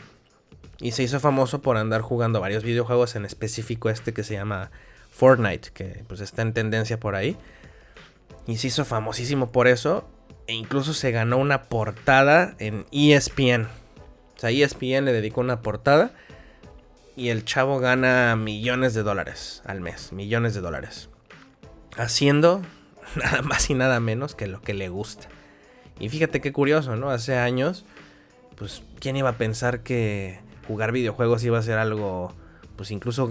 Y 0.81 0.91
se 0.91 1.03
hizo 1.03 1.19
famoso 1.19 1.61
por 1.61 1.77
andar 1.77 2.01
jugando 2.01 2.39
varios 2.39 2.63
videojuegos, 2.63 3.15
en 3.15 3.25
específico 3.25 3.89
este 3.89 4.13
que 4.13 4.23
se 4.23 4.35
llama 4.35 4.71
Fortnite, 5.11 5.71
que 5.73 6.05
pues 6.07 6.21
está 6.21 6.41
en 6.41 6.53
tendencia 6.53 6.99
por 6.99 7.15
ahí. 7.15 7.35
Y 8.47 8.57
se 8.57 8.67
hizo 8.67 8.85
famosísimo 8.85 9.51
por 9.51 9.67
eso. 9.67 10.09
E 10.47 10.53
incluso 10.53 10.93
se 10.93 11.11
ganó 11.11 11.37
una 11.37 11.63
portada 11.63 12.55
en 12.59 12.85
ESPN. 12.91 13.65
O 13.65 14.39
sea, 14.39 14.49
ESPN 14.49 15.05
le 15.05 15.11
dedicó 15.11 15.41
una 15.41 15.61
portada. 15.61 16.11
Y 17.17 17.29
el 17.29 17.43
chavo 17.43 17.79
gana 17.79 18.35
millones 18.37 18.93
de 18.93 19.03
dólares 19.03 19.61
al 19.65 19.81
mes. 19.81 20.13
Millones 20.13 20.53
de 20.53 20.61
dólares. 20.61 21.09
Haciendo 21.99 22.61
nada 23.15 23.41
más 23.41 23.69
y 23.69 23.73
nada 23.73 23.99
menos 23.99 24.35
que 24.35 24.47
lo 24.47 24.61
que 24.61 24.73
le 24.73 24.89
gusta. 24.89 25.27
Y 25.99 26.09
fíjate 26.09 26.41
qué 26.41 26.51
curioso, 26.51 26.95
¿no? 26.95 27.11
Hace 27.11 27.37
años, 27.37 27.85
pues, 28.55 28.83
¿quién 28.99 29.15
iba 29.17 29.29
a 29.29 29.37
pensar 29.37 29.81
que 29.81 30.39
jugar 30.67 30.91
videojuegos 30.91 31.43
iba 31.43 31.59
a 31.59 31.63
ser 31.63 31.77
algo, 31.77 32.33
pues, 32.77 32.91
incluso 32.91 33.29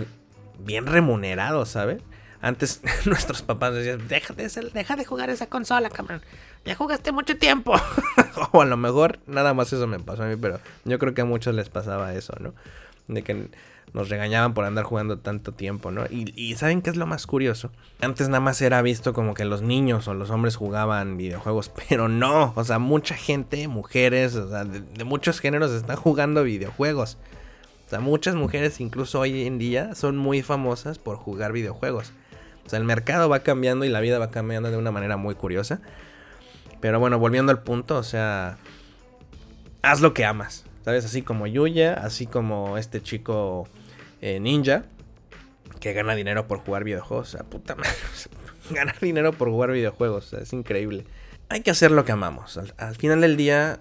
bien 0.58 0.86
remunerado, 0.86 1.64
¿sabes? 1.64 2.02
Antes 2.40 2.82
nuestros 3.06 3.42
papás 3.42 3.74
decían, 3.74 4.06
deja 4.06 4.34
de, 4.34 4.48
deja 4.72 4.96
de 4.96 5.04
jugar 5.04 5.30
esa 5.30 5.46
consola, 5.46 5.88
cabrón. 5.90 6.22
Ya 6.64 6.74
jugaste 6.74 7.10
mucho 7.12 7.36
tiempo. 7.36 7.74
o 8.52 8.62
a 8.62 8.66
lo 8.66 8.76
mejor 8.76 9.18
nada 9.26 9.54
más 9.54 9.72
eso 9.72 9.86
me 9.86 9.98
pasó 9.98 10.24
a 10.24 10.26
mí, 10.26 10.36
pero 10.36 10.60
yo 10.84 10.98
creo 10.98 11.14
que 11.14 11.22
a 11.22 11.24
muchos 11.24 11.54
les 11.54 11.68
pasaba 11.68 12.14
eso, 12.14 12.34
¿no? 12.40 12.54
De 13.08 13.22
que 13.22 13.48
nos 13.92 14.08
regañaban 14.08 14.54
por 14.54 14.64
andar 14.64 14.84
jugando 14.84 15.18
tanto 15.18 15.52
tiempo, 15.52 15.90
¿no? 15.90 16.04
Y, 16.10 16.54
¿saben 16.56 16.82
qué 16.82 16.90
es 16.90 16.96
lo 16.96 17.06
más 17.06 17.26
curioso? 17.26 17.70
Antes 18.00 18.28
nada 18.28 18.40
más 18.40 18.60
era 18.60 18.82
visto 18.82 19.12
como 19.12 19.34
que 19.34 19.44
los 19.44 19.62
niños 19.62 20.08
o 20.08 20.14
los 20.14 20.30
hombres 20.30 20.56
jugaban 20.56 21.16
videojuegos, 21.16 21.70
pero 21.88 22.08
no, 22.08 22.52
o 22.56 22.64
sea, 22.64 22.78
mucha 22.78 23.16
gente, 23.16 23.68
mujeres, 23.68 24.34
o 24.34 24.48
sea, 24.48 24.64
de 24.64 25.04
muchos 25.04 25.40
géneros 25.40 25.72
están 25.72 25.96
jugando 25.96 26.42
videojuegos. 26.44 27.18
O 27.86 27.90
sea, 27.90 28.00
muchas 28.00 28.34
mujeres 28.34 28.80
incluso 28.80 29.20
hoy 29.20 29.46
en 29.46 29.56
día 29.56 29.94
son 29.94 30.18
muy 30.18 30.42
famosas 30.42 30.98
por 30.98 31.16
jugar 31.16 31.52
videojuegos. 31.52 32.12
O 32.66 32.68
sea, 32.68 32.78
el 32.78 32.84
mercado 32.84 33.30
va 33.30 33.38
cambiando 33.40 33.86
y 33.86 33.88
la 33.88 34.00
vida 34.00 34.18
va 34.18 34.30
cambiando 34.30 34.70
de 34.70 34.76
una 34.76 34.90
manera 34.90 35.16
muy 35.16 35.34
curiosa. 35.34 35.80
Pero 36.82 37.00
bueno, 37.00 37.18
volviendo 37.18 37.50
al 37.50 37.62
punto, 37.62 37.96
o 37.96 38.02
sea, 38.02 38.58
haz 39.80 40.02
lo 40.02 40.12
que 40.12 40.26
amas. 40.26 40.66
¿Sabes? 40.88 41.04
Así 41.04 41.20
como 41.20 41.46
Yuya, 41.46 41.92
así 41.92 42.26
como 42.26 42.78
este 42.78 43.02
chico 43.02 43.68
eh, 44.22 44.40
ninja, 44.40 44.86
que 45.80 45.92
gana 45.92 46.14
dinero 46.14 46.48
por 46.48 46.60
jugar 46.60 46.82
videojuegos. 46.82 47.28
O 47.28 47.30
sea, 47.36 47.44
puta 47.44 47.74
madre. 47.74 47.90
Ganar 48.70 48.98
dinero 48.98 49.34
por 49.34 49.50
jugar 49.50 49.70
videojuegos, 49.70 50.24
o 50.24 50.28
sea, 50.30 50.40
es 50.40 50.54
increíble. 50.54 51.04
Hay 51.50 51.60
que 51.60 51.70
hacer 51.70 51.90
lo 51.90 52.06
que 52.06 52.12
amamos. 52.12 52.58
al 52.78 52.96
final 52.96 53.20
del 53.20 53.36
día, 53.36 53.80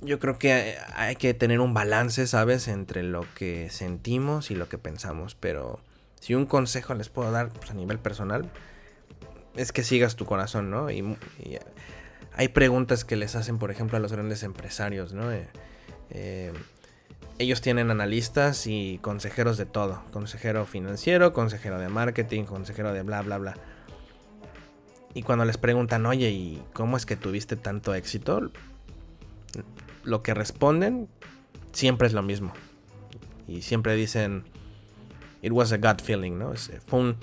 yo 0.00 0.18
creo 0.18 0.38
que 0.38 0.78
hay 0.96 1.16
que 1.16 1.34
tener 1.34 1.60
un 1.60 1.74
balance, 1.74 2.26
¿sabes? 2.26 2.66
Entre 2.66 3.02
lo 3.02 3.26
que 3.34 3.68
sentimos 3.68 4.50
y 4.50 4.54
lo 4.54 4.70
que 4.70 4.78
pensamos. 4.78 5.34
Pero 5.34 5.78
si 6.20 6.34
un 6.34 6.46
consejo 6.46 6.94
les 6.94 7.10
puedo 7.10 7.30
dar 7.32 7.50
pues, 7.50 7.70
a 7.70 7.74
nivel 7.74 7.98
personal, 7.98 8.48
es 9.56 9.72
que 9.72 9.84
sigas 9.84 10.16
tu 10.16 10.24
corazón, 10.24 10.70
¿no? 10.70 10.90
Y, 10.90 11.04
hay 12.34 12.48
preguntas 12.48 13.04
que 13.04 13.16
les 13.16 13.34
hacen, 13.36 13.58
por 13.58 13.70
ejemplo, 13.70 13.96
a 13.96 14.00
los 14.00 14.12
grandes 14.12 14.42
empresarios, 14.42 15.12
¿no? 15.12 15.32
Eh, 15.32 15.48
eh, 16.10 16.52
ellos 17.38 17.60
tienen 17.60 17.90
analistas 17.90 18.66
y 18.66 18.98
consejeros 19.02 19.56
de 19.56 19.66
todo. 19.66 20.02
Consejero 20.12 20.66
financiero, 20.66 21.32
consejero 21.32 21.78
de 21.78 21.88
marketing, 21.88 22.44
consejero 22.44 22.92
de 22.92 23.02
bla, 23.02 23.22
bla, 23.22 23.38
bla. 23.38 23.54
Y 25.14 25.22
cuando 25.22 25.44
les 25.44 25.58
preguntan, 25.58 26.06
oye, 26.06 26.30
¿y 26.30 26.62
cómo 26.72 26.96
es 26.96 27.06
que 27.06 27.16
tuviste 27.16 27.56
tanto 27.56 27.94
éxito? 27.94 28.50
lo 30.04 30.22
que 30.22 30.34
responden 30.34 31.08
siempre 31.72 32.06
es 32.06 32.12
lo 32.12 32.22
mismo. 32.22 32.52
Y 33.48 33.62
siempre 33.62 33.94
dicen, 33.94 34.44
it 35.42 35.52
was 35.52 35.72
a 35.72 35.78
gut 35.78 36.00
feeling, 36.02 36.38
¿no? 36.38 36.52
Fue, 36.86 36.98
un, 36.98 37.16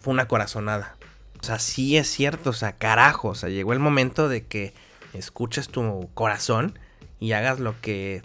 fue 0.00 0.12
una 0.12 0.26
corazonada. 0.26 0.96
O 1.44 1.46
sea, 1.46 1.58
sí 1.58 1.98
es 1.98 2.08
cierto, 2.08 2.50
o 2.50 2.54
sea, 2.54 2.72
carajo, 2.72 3.28
o 3.28 3.34
sea, 3.34 3.50
llegó 3.50 3.74
el 3.74 3.78
momento 3.78 4.28
de 4.30 4.46
que 4.46 4.72
escuches 5.12 5.68
tu 5.68 6.08
corazón 6.14 6.78
y 7.20 7.32
hagas 7.32 7.60
lo 7.60 7.78
que 7.82 8.22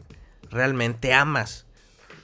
realmente 0.50 1.14
amas. 1.14 1.66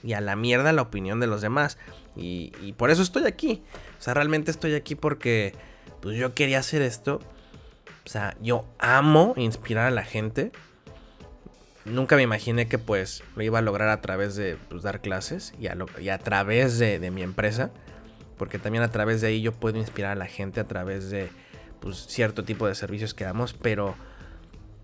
Y 0.02 0.14
a 0.14 0.22
la 0.22 0.36
mierda 0.36 0.72
la 0.72 0.80
opinión 0.82 1.20
de 1.20 1.26
los 1.26 1.42
demás. 1.42 1.76
Y, 2.16 2.52
y 2.62 2.72
por 2.72 2.90
eso 2.90 3.02
estoy 3.02 3.26
aquí. 3.26 3.62
O 3.98 4.02
sea, 4.02 4.14
realmente 4.14 4.50
estoy 4.50 4.74
aquí 4.74 4.94
porque 4.94 5.54
pues 6.00 6.16
yo 6.16 6.34
quería 6.34 6.60
hacer 6.60 6.80
esto. 6.80 7.20
O 8.06 8.08
sea, 8.08 8.34
yo 8.40 8.64
amo 8.78 9.34
inspirar 9.36 9.86
a 9.86 9.90
la 9.90 10.04
gente 10.04 10.52
nunca 11.86 12.16
me 12.16 12.22
imaginé 12.22 12.66
que 12.68 12.78
pues 12.78 13.22
lo 13.36 13.42
iba 13.42 13.60
a 13.60 13.62
lograr 13.62 13.88
a 13.88 14.00
través 14.00 14.36
de 14.36 14.56
pues, 14.68 14.82
dar 14.82 15.00
clases 15.00 15.54
y 15.58 15.68
a, 15.68 16.18
través 16.18 16.78
de, 16.78 17.10
mi 17.10 17.22
empresa. 17.22 17.70
Porque 18.36 18.58
también 18.58 18.84
a 18.84 18.90
través 18.90 19.20
de 19.20 19.28
ahí 19.28 19.40
yo 19.40 19.52
puedo 19.52 19.78
inspirar 19.78 20.12
a 20.12 20.14
la 20.16 20.26
gente 20.26 20.60
a 20.60 20.68
través 20.68 21.10
de 21.10 21.30
pues, 21.80 22.06
cierto 22.06 22.44
tipo 22.44 22.66
de 22.66 22.74
servicios 22.74 23.14
que 23.14 23.24
damos. 23.24 23.52
Pero 23.54 23.94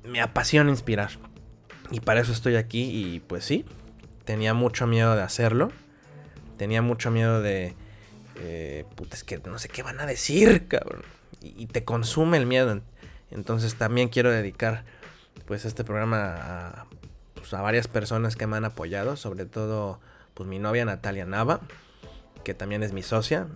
me 0.04 0.20
apasiona 0.20 0.70
inspirar. 0.70 1.10
Y 1.90 2.00
para 2.00 2.20
eso 2.20 2.32
estoy 2.32 2.56
aquí 2.56 2.82
y 2.82 3.20
pues 3.20 3.44
sí, 3.44 3.64
tenía 4.24 4.54
mucho 4.54 4.86
miedo 4.86 5.14
de 5.14 5.22
hacerlo. 5.22 5.70
Tenía 6.56 6.82
mucho 6.82 7.10
miedo 7.10 7.42
de... 7.42 7.74
Eh, 8.36 8.84
es 9.10 9.24
que 9.24 9.38
no 9.38 9.58
sé 9.58 9.68
qué 9.68 9.82
van 9.82 10.00
a 10.00 10.06
decir, 10.06 10.68
cabrón. 10.68 11.02
Y, 11.40 11.66
te 11.66 11.84
consume 11.84 12.38
el 12.38 12.46
miedo. 12.46 12.80
Entonces 13.30 13.74
también 13.74 14.08
quiero 14.08 14.30
dedicar 14.30 14.84
pues 15.46 15.64
este 15.64 15.84
programa 15.84 16.86
pues, 17.34 17.52
a, 17.52 17.60
varias 17.62 17.88
personas 17.88 18.36
que 18.36 18.46
me 18.46 18.56
han 18.56 18.64
apoyado, 18.64 19.16
sobre 19.16 19.44
todo 19.44 20.00
pues 20.34 20.48
mi 20.48 20.58
novia 20.58 20.84
Natalia 20.84 21.26
Nava, 21.26 21.60
que 22.44 22.54
también 22.54 22.82
es 22.82 22.92
mi 22.92 23.02
socia, 23.02 23.46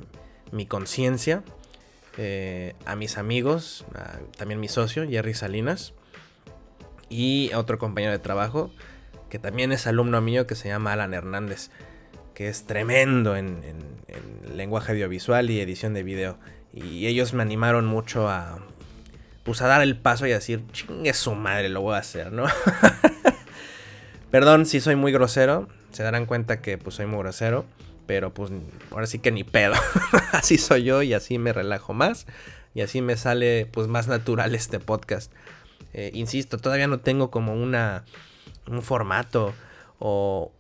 mi 0.53 0.67
conciencia, 0.67 1.43
eh, 2.19 2.75
a 2.87 2.97
mis 2.97 3.19
amigos, 3.19 3.85
también 4.37 4.61
mi 4.61 4.69
socio 4.69 5.07
Jerry 5.09 5.35
Salinas 5.35 5.93
y 7.09 7.53
otro 7.55 7.79
compañero 7.79 8.13
de 8.13 8.19
trabajo 8.19 8.71
que 9.29 9.39
también 9.39 9.73
es 9.73 9.87
alumno 9.87 10.21
mío 10.21 10.47
que 10.47 10.55
se 10.55 10.69
llama 10.69 10.93
Alan 10.93 11.13
Hernández, 11.13 11.71
que 12.33 12.49
es 12.49 12.65
tremendo 12.65 13.37
en, 13.37 13.61
en 13.65 14.57
lenguaje 14.57 14.93
audiovisual 14.93 15.51
y 15.51 15.61
edición 15.61 15.95
de 15.95 16.03
video. 16.03 16.39
Y 16.73 17.07
ellos 17.07 17.35
me 17.35 17.43
animaron 17.43 17.87
mucho 17.87 18.29
a, 18.29 18.59
pues 19.47 19.63
a 19.63 19.67
dar 19.67 19.83
el 19.83 19.97
paso 19.97 20.27
y 20.27 20.33
a 20.33 20.35
decir, 20.35 20.65
chingue 20.73 21.15
su 21.15 21.35
madre, 21.35 21.69
lo 21.69 21.81
voy 21.81 21.95
a 21.95 21.99
hacer, 21.99 22.33
¿no? 22.33 22.45
Perdón 24.31 24.67
si 24.67 24.81
soy 24.81 24.97
muy 24.97 25.13
grosero, 25.13 25.69
se 25.93 26.03
darán 26.03 26.27
cuenta 26.27 26.61
que 26.61 26.79
pues 26.79 26.97
soy 26.97 27.07
muy 27.07 27.19
grosero, 27.21 27.65
pero 28.07 28.33
pues 28.33 28.51
ahora 28.91 29.07
sí 29.07 29.19
que 29.19 29.33
ni 29.33 29.45
pedo. 29.45 29.75
así 30.33 30.59
soy 30.59 30.85
yo 30.85 31.03
y 31.03 31.15
así 31.15 31.39
me 31.39 31.53
relajo 31.53 31.93
más 31.95 32.27
y 32.75 32.83
así 32.83 33.01
me 33.03 33.17
sale 33.17 33.67
pues 33.67 33.89
más 33.89 34.09
natural 34.09 34.55
este 34.55 34.81
podcast. 34.81 35.33
Eh, 35.93 36.11
insisto, 36.15 36.59
todavía 36.59 36.87
no 36.87 37.01
tengo 37.01 37.31
como 37.31 37.55
una 37.55 38.05
un 38.69 38.83
formato 38.83 39.55
o, 39.99 40.53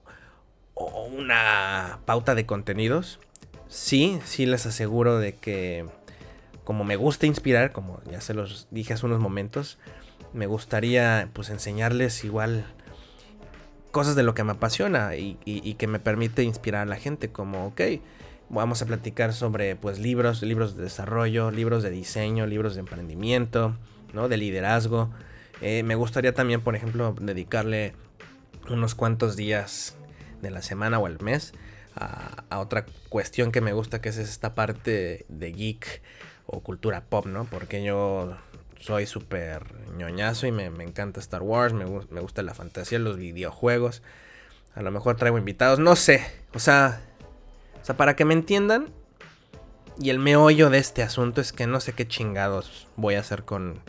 o 0.74 1.04
una 1.04 1.98
pauta 2.04 2.34
de 2.34 2.46
contenidos. 2.46 3.20
Sí, 3.68 4.20
sí 4.24 4.46
les 4.46 4.66
aseguro 4.66 5.18
de 5.18 5.34
que 5.34 5.86
como 6.64 6.84
me 6.84 6.96
gusta 6.96 7.26
inspirar, 7.26 7.72
como 7.72 8.00
ya 8.10 8.20
se 8.20 8.34
los 8.34 8.66
dije 8.70 8.92
hace 8.92 9.06
unos 9.06 9.20
momentos, 9.20 9.78
me 10.32 10.46
gustaría 10.46 11.30
pues 11.32 11.50
enseñarles 11.50 12.24
igual 12.24 12.66
cosas 13.96 14.14
de 14.14 14.22
lo 14.22 14.34
que 14.34 14.44
me 14.44 14.52
apasiona 14.52 15.16
y, 15.16 15.74
que 15.78 15.86
me 15.86 15.98
permite 15.98 16.42
inspirar 16.42 16.82
a 16.82 16.84
la 16.84 16.96
gente, 16.96 17.32
como, 17.32 17.68
ok, 17.68 17.80
vamos 18.50 18.82
a 18.82 18.84
platicar 18.84 19.32
sobre 19.32 19.74
pues 19.74 19.98
libros, 19.98 20.42
libros 20.42 20.76
de 20.76 20.82
desarrollo, 20.82 21.50
libros 21.50 21.82
de 21.82 21.88
diseño, 21.88 22.44
libros 22.46 22.74
de 22.74 22.80
emprendimiento, 22.80 23.74
¿no? 24.12 24.28
De 24.28 24.36
liderazgo. 24.36 25.08
Eh, 25.62 25.82
me 25.82 25.94
gustaría 25.94 26.34
también, 26.34 26.60
por 26.60 26.76
ejemplo, 26.76 27.14
dedicarle 27.18 27.94
unos 28.68 28.94
cuantos 28.94 29.34
días 29.34 29.96
de 30.42 30.50
la 30.50 30.60
semana 30.60 30.98
o 30.98 31.06
el 31.06 31.18
mes 31.22 31.54
a, 31.94 32.44
a, 32.50 32.58
otra 32.58 32.84
cuestión 33.08 33.50
que 33.50 33.62
me 33.62 33.72
gusta, 33.72 34.02
que 34.02 34.10
es 34.10 34.18
esta 34.18 34.54
parte 34.54 35.24
de 35.30 35.52
geek 35.52 36.02
o 36.44 36.60
cultura 36.60 37.00
pop, 37.00 37.24
¿no? 37.24 37.46
Porque 37.46 37.82
yo 37.82 38.36
soy 38.86 39.06
súper 39.06 39.64
ñoñazo 39.96 40.46
y 40.46 40.52
me, 40.52 40.66
encanta 40.66 41.18
Star 41.18 41.42
Wars, 41.42 41.74
me, 41.74 41.86
me, 41.86 42.20
gusta 42.20 42.42
la 42.42 42.54
fantasía, 42.54 43.00
los 43.00 43.16
videojuegos. 43.16 44.00
A 44.76 44.82
lo 44.82 44.92
mejor 44.92 45.16
traigo 45.16 45.38
invitados, 45.38 45.80
no 45.80 45.96
sé. 45.96 46.24
O 46.54 46.60
sea, 46.60 47.00
o 47.82 47.84
sea, 47.84 47.96
para 47.96 48.14
que 48.14 48.24
me 48.24 48.32
entiendan. 48.32 48.92
Y 49.98 50.10
el 50.10 50.20
meollo 50.20 50.70
de 50.70 50.78
este 50.78 51.02
asunto 51.02 51.40
es 51.40 51.52
que 51.52 51.66
no 51.66 51.80
sé 51.80 51.94
qué 51.94 52.06
chingados 52.06 52.86
voy 52.94 53.16
a 53.16 53.20
hacer 53.20 53.44
con, 53.44 53.80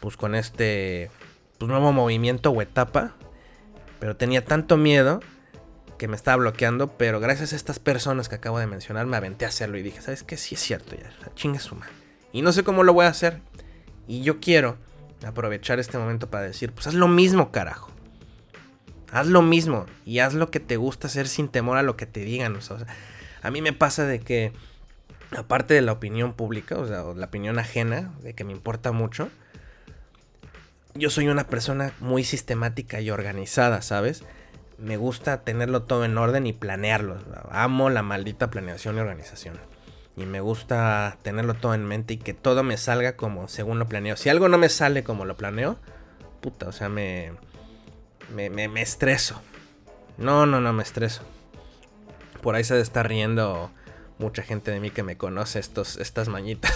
pues 0.00 0.18
con 0.18 0.34
este 0.34 1.10
pues, 1.56 1.70
nuevo 1.70 1.90
movimiento 1.92 2.50
o 2.50 2.60
etapa. 2.60 3.14
Pero 4.00 4.16
tenía 4.16 4.44
tanto 4.44 4.76
miedo 4.76 5.20
que 5.96 6.08
me 6.08 6.16
estaba 6.16 6.36
bloqueando. 6.36 6.88
Pero 6.98 7.20
gracias 7.20 7.54
a 7.54 7.56
estas 7.56 7.78
personas 7.78 8.28
que 8.28 8.34
acabo 8.34 8.58
de 8.58 8.66
mencionar, 8.66 9.06
me 9.06 9.16
aventé 9.16 9.46
a 9.46 9.48
hacerlo 9.48 9.78
y 9.78 9.82
dije, 9.82 10.02
¿sabes 10.02 10.24
qué? 10.24 10.36
Sí 10.36 10.56
es 10.56 10.60
cierto 10.60 10.94
ya. 10.94 11.10
Chingue 11.36 11.58
su 11.58 11.74
Y 12.32 12.42
no 12.42 12.52
sé 12.52 12.64
cómo 12.64 12.82
lo 12.82 12.92
voy 12.92 13.06
a 13.06 13.08
hacer. 13.08 13.40
Y 14.10 14.22
yo 14.22 14.40
quiero 14.40 14.76
aprovechar 15.24 15.78
este 15.78 15.96
momento 15.96 16.30
para 16.30 16.42
decir, 16.42 16.72
pues 16.72 16.88
haz 16.88 16.94
lo 16.94 17.06
mismo, 17.06 17.52
carajo. 17.52 17.92
Haz 19.12 19.28
lo 19.28 19.40
mismo 19.40 19.86
y 20.04 20.18
haz 20.18 20.34
lo 20.34 20.50
que 20.50 20.58
te 20.58 20.76
gusta 20.76 21.06
hacer 21.06 21.28
sin 21.28 21.46
temor 21.46 21.78
a 21.78 21.84
lo 21.84 21.96
que 21.96 22.06
te 22.06 22.24
digan. 22.24 22.56
O 22.56 22.60
sea, 22.60 22.78
a 23.40 23.50
mí 23.52 23.62
me 23.62 23.72
pasa 23.72 24.06
de 24.06 24.18
que, 24.18 24.52
aparte 25.36 25.74
de 25.74 25.82
la 25.82 25.92
opinión 25.92 26.32
pública, 26.32 26.76
o 26.76 26.88
sea, 26.88 27.04
la 27.14 27.26
opinión 27.26 27.60
ajena, 27.60 28.10
de 28.20 28.34
que 28.34 28.42
me 28.42 28.50
importa 28.50 28.90
mucho, 28.90 29.28
yo 30.96 31.08
soy 31.08 31.28
una 31.28 31.46
persona 31.46 31.92
muy 32.00 32.24
sistemática 32.24 33.00
y 33.00 33.12
organizada, 33.12 33.80
¿sabes? 33.80 34.24
Me 34.76 34.96
gusta 34.96 35.42
tenerlo 35.42 35.84
todo 35.84 36.04
en 36.04 36.18
orden 36.18 36.48
y 36.48 36.52
planearlo. 36.52 37.16
Amo 37.52 37.90
la 37.90 38.02
maldita 38.02 38.50
planeación 38.50 38.96
y 38.96 38.98
organización 38.98 39.54
y 40.20 40.26
me 40.26 40.40
gusta 40.40 41.16
tenerlo 41.22 41.54
todo 41.54 41.74
en 41.74 41.84
mente 41.84 42.14
y 42.14 42.16
que 42.18 42.34
todo 42.34 42.62
me 42.62 42.76
salga 42.76 43.16
como 43.16 43.48
según 43.48 43.78
lo 43.78 43.88
planeo. 43.88 44.16
Si 44.16 44.28
algo 44.28 44.48
no 44.48 44.58
me 44.58 44.68
sale 44.68 45.02
como 45.02 45.24
lo 45.24 45.36
planeo, 45.36 45.78
puta, 46.40 46.68
o 46.68 46.72
sea, 46.72 46.88
me, 46.88 47.32
me, 48.34 48.50
me, 48.50 48.82
estreso. 48.82 49.40
No, 50.18 50.46
no, 50.46 50.60
no, 50.60 50.72
me 50.72 50.82
estreso. 50.82 51.22
Por 52.42 52.54
ahí 52.54 52.64
se 52.64 52.74
debe 52.74 52.82
estar 52.82 53.08
riendo 53.08 53.70
mucha 54.18 54.42
gente 54.42 54.70
de 54.70 54.80
mí 54.80 54.90
que 54.90 55.02
me 55.02 55.16
conoce 55.16 55.58
estos, 55.58 55.96
estas 55.96 56.28
mañitas. 56.28 56.72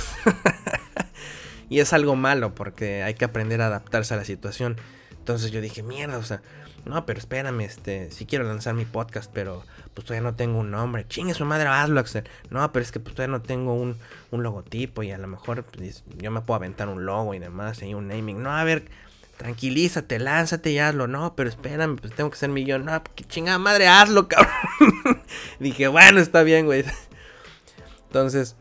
y 1.69 1.81
es 1.81 1.93
algo 1.93 2.17
malo 2.17 2.55
porque 2.55 3.03
hay 3.03 3.15
que 3.15 3.27
aprender 3.27 3.61
a 3.61 3.67
adaptarse 3.67 4.15
a 4.15 4.17
la 4.17 4.25
situación. 4.25 4.77
Entonces 5.25 5.53
yo 5.53 5.63
dije, 5.63 5.83
mierda, 5.83 6.19
o 6.19 6.23
sea, 6.23 6.43
no, 6.85 7.07
pero 7.07 7.19
espérame, 7.19 7.63
este, 7.63 8.11
si 8.11 8.27
quiero 8.27 8.45
lanzar 8.45 8.75
mi 8.75 8.85
podcast, 8.85 9.31
pero 9.33 9.65
pues 9.95 10.07
todavía 10.07 10.29
no 10.29 10.37
tengo 10.37 10.59
un 10.59 10.71
nombre. 10.71 11.09
Chingue 11.09 11.33
su 11.33 11.47
madre, 11.47 11.67
hazlo, 11.67 11.99
Axel. 11.99 12.25
No, 12.51 12.71
pero 12.73 12.83
es 12.83 12.93
que 12.93 13.01
pues 13.01 13.15
todavía 13.15 13.39
no 13.39 13.41
tengo 13.41 13.73
un, 13.73 13.97
logotipo 14.31 15.03
y 15.03 15.13
a 15.13 15.17
lo 15.17 15.27
mejor 15.27 15.65
pues, 15.65 16.05
yo 16.19 16.31
me 16.31 16.43
puedo 16.43 16.57
aventar 16.57 16.91
un 16.91 17.07
logo 17.07 17.33
y 17.33 17.39
demás, 17.39 17.83
y 17.83 17.95
un 17.95 18.09
naming. 18.09 18.43
No, 18.43 18.51
a 18.51 18.65
ver, 18.65 18.85
tranquilízate, 19.39 20.19
lánzate 20.19 20.73
y 20.73 20.79
hazlo. 20.79 21.07
No, 21.07 21.35
pero 21.35 21.49
espérame, 21.49 21.97
pues 21.97 22.13
tengo 22.13 22.29
que 22.29 22.37
ser 22.37 22.51
millón. 22.51 22.85
No, 22.85 23.03
que 23.03 23.25
chingada 23.25 23.59
madre, 23.59 23.89
hazlo, 23.89 24.29
cabrón. 24.29 25.23
Dije, 25.59 25.89
bueno, 25.89 26.21
está 26.21 26.43
bien, 26.43 26.67
güey. 26.67 26.85
Entonces, 28.09 28.57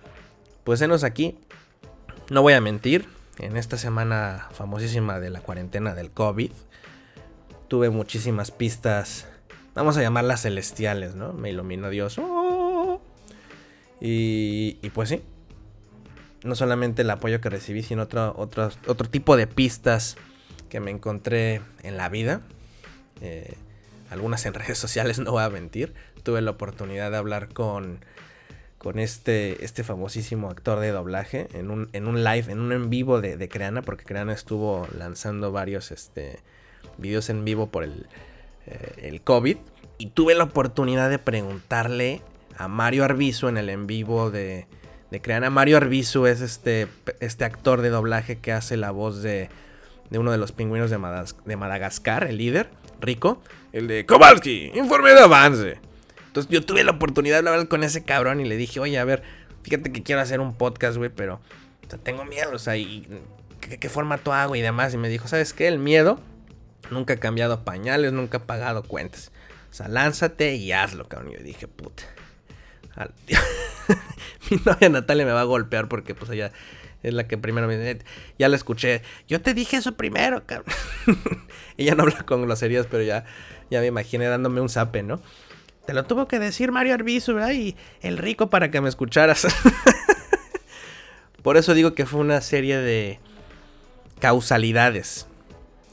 pues 0.63 0.79
enos 0.79 1.03
aquí. 1.03 1.37
No 2.29 2.41
voy 2.41 2.53
a 2.53 2.61
mentir. 2.61 3.05
En 3.39 3.57
esta 3.57 3.77
semana 3.77 4.47
famosísima 4.51 5.19
de 5.19 5.29
la 5.29 5.41
cuarentena 5.41 5.95
del 5.95 6.11
COVID 6.11 6.51
tuve 7.67 7.89
muchísimas 7.89 8.51
pistas, 8.51 9.27
vamos 9.73 9.97
a 9.97 10.01
llamarlas 10.01 10.43
celestiales, 10.43 11.15
¿no? 11.15 11.33
Me 11.33 11.49
iluminó 11.49 11.89
Dios. 11.89 12.19
Y, 13.99 14.77
y, 14.81 14.89
pues 14.89 15.09
sí, 15.09 15.21
no 16.43 16.55
solamente 16.55 17.01
el 17.01 17.09
apoyo 17.09 17.41
que 17.41 17.49
recibí, 17.49 17.83
sino 17.83 18.03
otro, 18.03 18.35
otro, 18.37 18.69
otro 18.87 19.09
tipo 19.09 19.37
de 19.37 19.47
pistas 19.47 20.17
que 20.69 20.79
me 20.79 20.91
encontré 20.91 21.61
en 21.83 21.97
la 21.97 22.09
vida. 22.09 22.41
Eh, 23.21 23.55
algunas 24.09 24.45
en 24.45 24.53
redes 24.55 24.77
sociales, 24.77 25.19
no 25.19 25.31
voy 25.31 25.43
a 25.43 25.49
mentir. 25.49 25.93
Tuve 26.23 26.41
la 26.41 26.51
oportunidad 26.51 27.11
de 27.11 27.17
hablar 27.17 27.49
con, 27.53 27.99
con 28.83 28.99
este, 28.99 29.63
este 29.63 29.83
famosísimo 29.83 30.49
actor 30.49 30.79
de 30.79 30.91
doblaje 30.91 31.47
en 31.53 31.71
un, 31.71 31.89
en 31.93 32.05
un 32.05 32.23
live, 32.23 32.51
en 32.51 32.59
un 32.59 32.73
en 32.73 32.89
vivo 32.89 33.21
de, 33.21 33.37
de 33.37 33.47
Creana, 33.47 33.81
porque 33.81 34.03
Creana 34.03 34.33
estuvo 34.33 34.87
lanzando 34.97 35.53
varios 35.53 35.91
este, 35.91 36.39
videos 36.97 37.29
en 37.29 37.45
vivo 37.45 37.67
por 37.67 37.85
el, 37.85 38.07
eh, 38.67 38.93
el 38.97 39.21
COVID. 39.21 39.57
Y 39.97 40.07
tuve 40.07 40.35
la 40.35 40.43
oportunidad 40.43 41.09
de 41.09 41.17
preguntarle 41.17 42.21
a 42.57 42.67
Mario 42.67 43.05
Arbizu 43.05 43.47
en 43.47 43.57
el 43.57 43.69
en 43.69 43.87
vivo 43.87 44.31
de, 44.31 44.67
de 45.11 45.21
Creana. 45.21 45.49
Mario 45.49 45.77
Arbizu 45.77 46.25
es 46.25 46.41
este, 46.41 46.89
este 47.21 47.45
actor 47.45 47.81
de 47.81 47.89
doblaje 47.89 48.39
que 48.39 48.51
hace 48.51 48.75
la 48.75 48.91
voz 48.91 49.23
de, 49.23 49.49
de 50.09 50.19
uno 50.19 50.31
de 50.31 50.37
los 50.37 50.51
pingüinos 50.51 50.89
de, 50.89 50.99
de 51.45 51.55
Madagascar, 51.55 52.25
el 52.25 52.37
líder, 52.37 52.69
Rico. 52.99 53.41
El 53.71 53.87
de 53.87 54.05
Kowalski, 54.05 54.71
informe 54.75 55.11
de 55.13 55.21
avance. 55.21 55.92
Entonces 56.33 56.51
yo 56.51 56.65
tuve 56.65 56.83
la 56.83 56.91
oportunidad 56.91 57.43
de 57.43 57.49
hablar 57.49 57.67
con 57.67 57.83
ese 57.83 58.03
cabrón 58.03 58.39
y 58.39 58.45
le 58.45 58.57
dije, 58.57 58.79
oye, 58.79 58.97
a 58.97 59.05
ver, 59.05 59.21
fíjate 59.61 59.91
que 59.91 60.03
quiero 60.03 60.21
hacer 60.21 60.39
un 60.39 60.55
podcast, 60.55 60.97
güey, 60.97 61.09
pero 61.09 61.39
tengo 62.03 62.25
miedo, 62.25 62.51
o 62.53 62.59
sea, 62.59 62.75
y, 62.75 63.07
¿qué, 63.61 63.77
¿qué, 63.77 63.87
formato 63.87 64.33
hago 64.33 64.55
y 64.55 64.61
demás? 64.61 64.95
Y 64.95 64.97
me 64.97 65.09
dijo, 65.09 65.27
¿sabes 65.27 65.53
qué? 65.53 65.67
El 65.67 65.77
miedo 65.77 66.19
Nunca 66.89 67.13
he 67.13 67.19
cambiado 67.19 67.63
pañales, 67.63 68.13
nunca 68.13 68.37
he 68.37 68.41
pagado 68.41 68.83
cuentas. 68.83 69.31
O 69.71 69.73
sea, 69.73 69.87
lánzate 69.87 70.55
y 70.55 70.71
hazlo, 70.71 71.07
cabrón. 71.07 71.31
Y 71.31 71.37
yo 71.37 71.43
dije, 71.43 71.67
puta. 71.67 72.03
Mi 74.51 74.57
novia 74.65 74.89
Natalia 74.89 75.25
me 75.25 75.31
va 75.31 75.41
a 75.41 75.45
golpear 75.45 75.87
porque 75.87 76.13
pues 76.13 76.29
ella 76.29 76.51
es 77.01 77.13
la 77.13 77.27
que 77.27 77.37
primero 77.37 77.67
me 77.67 77.99
ya 78.37 78.49
la 78.49 78.55
escuché. 78.55 79.01
Yo 79.27 79.41
te 79.41 79.53
dije 79.53 79.77
eso 79.77 79.95
primero, 79.95 80.45
cabrón. 80.45 80.75
ella 81.77 81.95
no 81.95 82.03
habla 82.03 82.23
con 82.25 82.43
groserías, 82.43 82.85
pero 82.89 83.03
ya, 83.03 83.25
ya 83.71 83.79
me 83.79 83.87
imaginé 83.87 84.25
dándome 84.25 84.61
un 84.61 84.69
zape, 84.69 85.03
¿no? 85.03 85.21
Te 85.85 85.93
lo 85.93 86.05
tuvo 86.05 86.27
que 86.27 86.39
decir 86.39 86.71
Mario 86.71 86.93
Arbizu, 86.93 87.33
¿verdad? 87.33 87.51
Y 87.51 87.75
el 88.01 88.17
rico 88.17 88.49
para 88.49 88.71
que 88.71 88.79
me 88.81 88.89
escucharas. 88.89 89.47
Por 91.43 91.57
eso 91.57 91.73
digo 91.73 91.93
que 91.93 92.05
fue 92.05 92.21
una 92.21 92.39
serie 92.41 92.77
de 92.77 93.19
causalidades. 94.19 95.27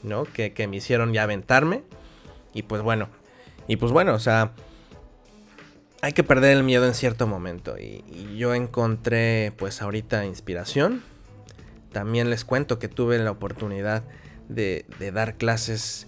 ¿no? 0.03 0.23
Que, 0.25 0.53
me 0.67 0.77
hicieron 0.77 1.13
ya 1.13 1.23
aventarme. 1.23 1.83
Y 2.53 2.63
pues 2.63 2.81
bueno, 2.81 3.09
y 3.67 3.77
pues 3.77 3.91
bueno, 3.91 4.13
o 4.13 4.19
sea, 4.19 4.51
hay 6.01 6.13
que 6.13 6.23
perder 6.23 6.57
el 6.57 6.63
miedo 6.63 6.85
en 6.85 6.93
cierto 6.93 7.27
momento. 7.27 7.77
Y, 7.77 8.03
yo 8.37 8.53
encontré 8.53 9.53
pues 9.57 9.81
ahorita 9.81 10.25
inspiración. 10.25 11.03
También 11.91 12.29
les 12.29 12.45
cuento 12.45 12.79
que 12.79 12.87
tuve 12.87 13.19
la 13.19 13.31
oportunidad 13.31 14.03
de, 14.49 14.85
dar 15.13 15.35
clases 15.35 16.07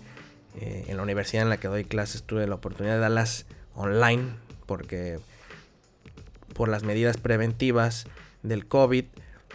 eh, 0.60 0.86
en 0.88 0.98
la 0.98 1.04
universidad 1.04 1.43
en 1.43 1.50
la 1.50 1.58
que 1.58 1.67
doy 1.67 1.84
clases. 1.84 2.24
Tuve 2.24 2.48
la 2.48 2.56
oportunidad 2.56 2.96
de 2.96 3.02
darlas 3.02 3.46
online 3.76 4.36
porque 4.66 5.20
por 6.54 6.70
las 6.70 6.84
medidas 6.84 7.18
preventivas 7.18 8.06
del 8.44 8.68
COVID 8.68 9.06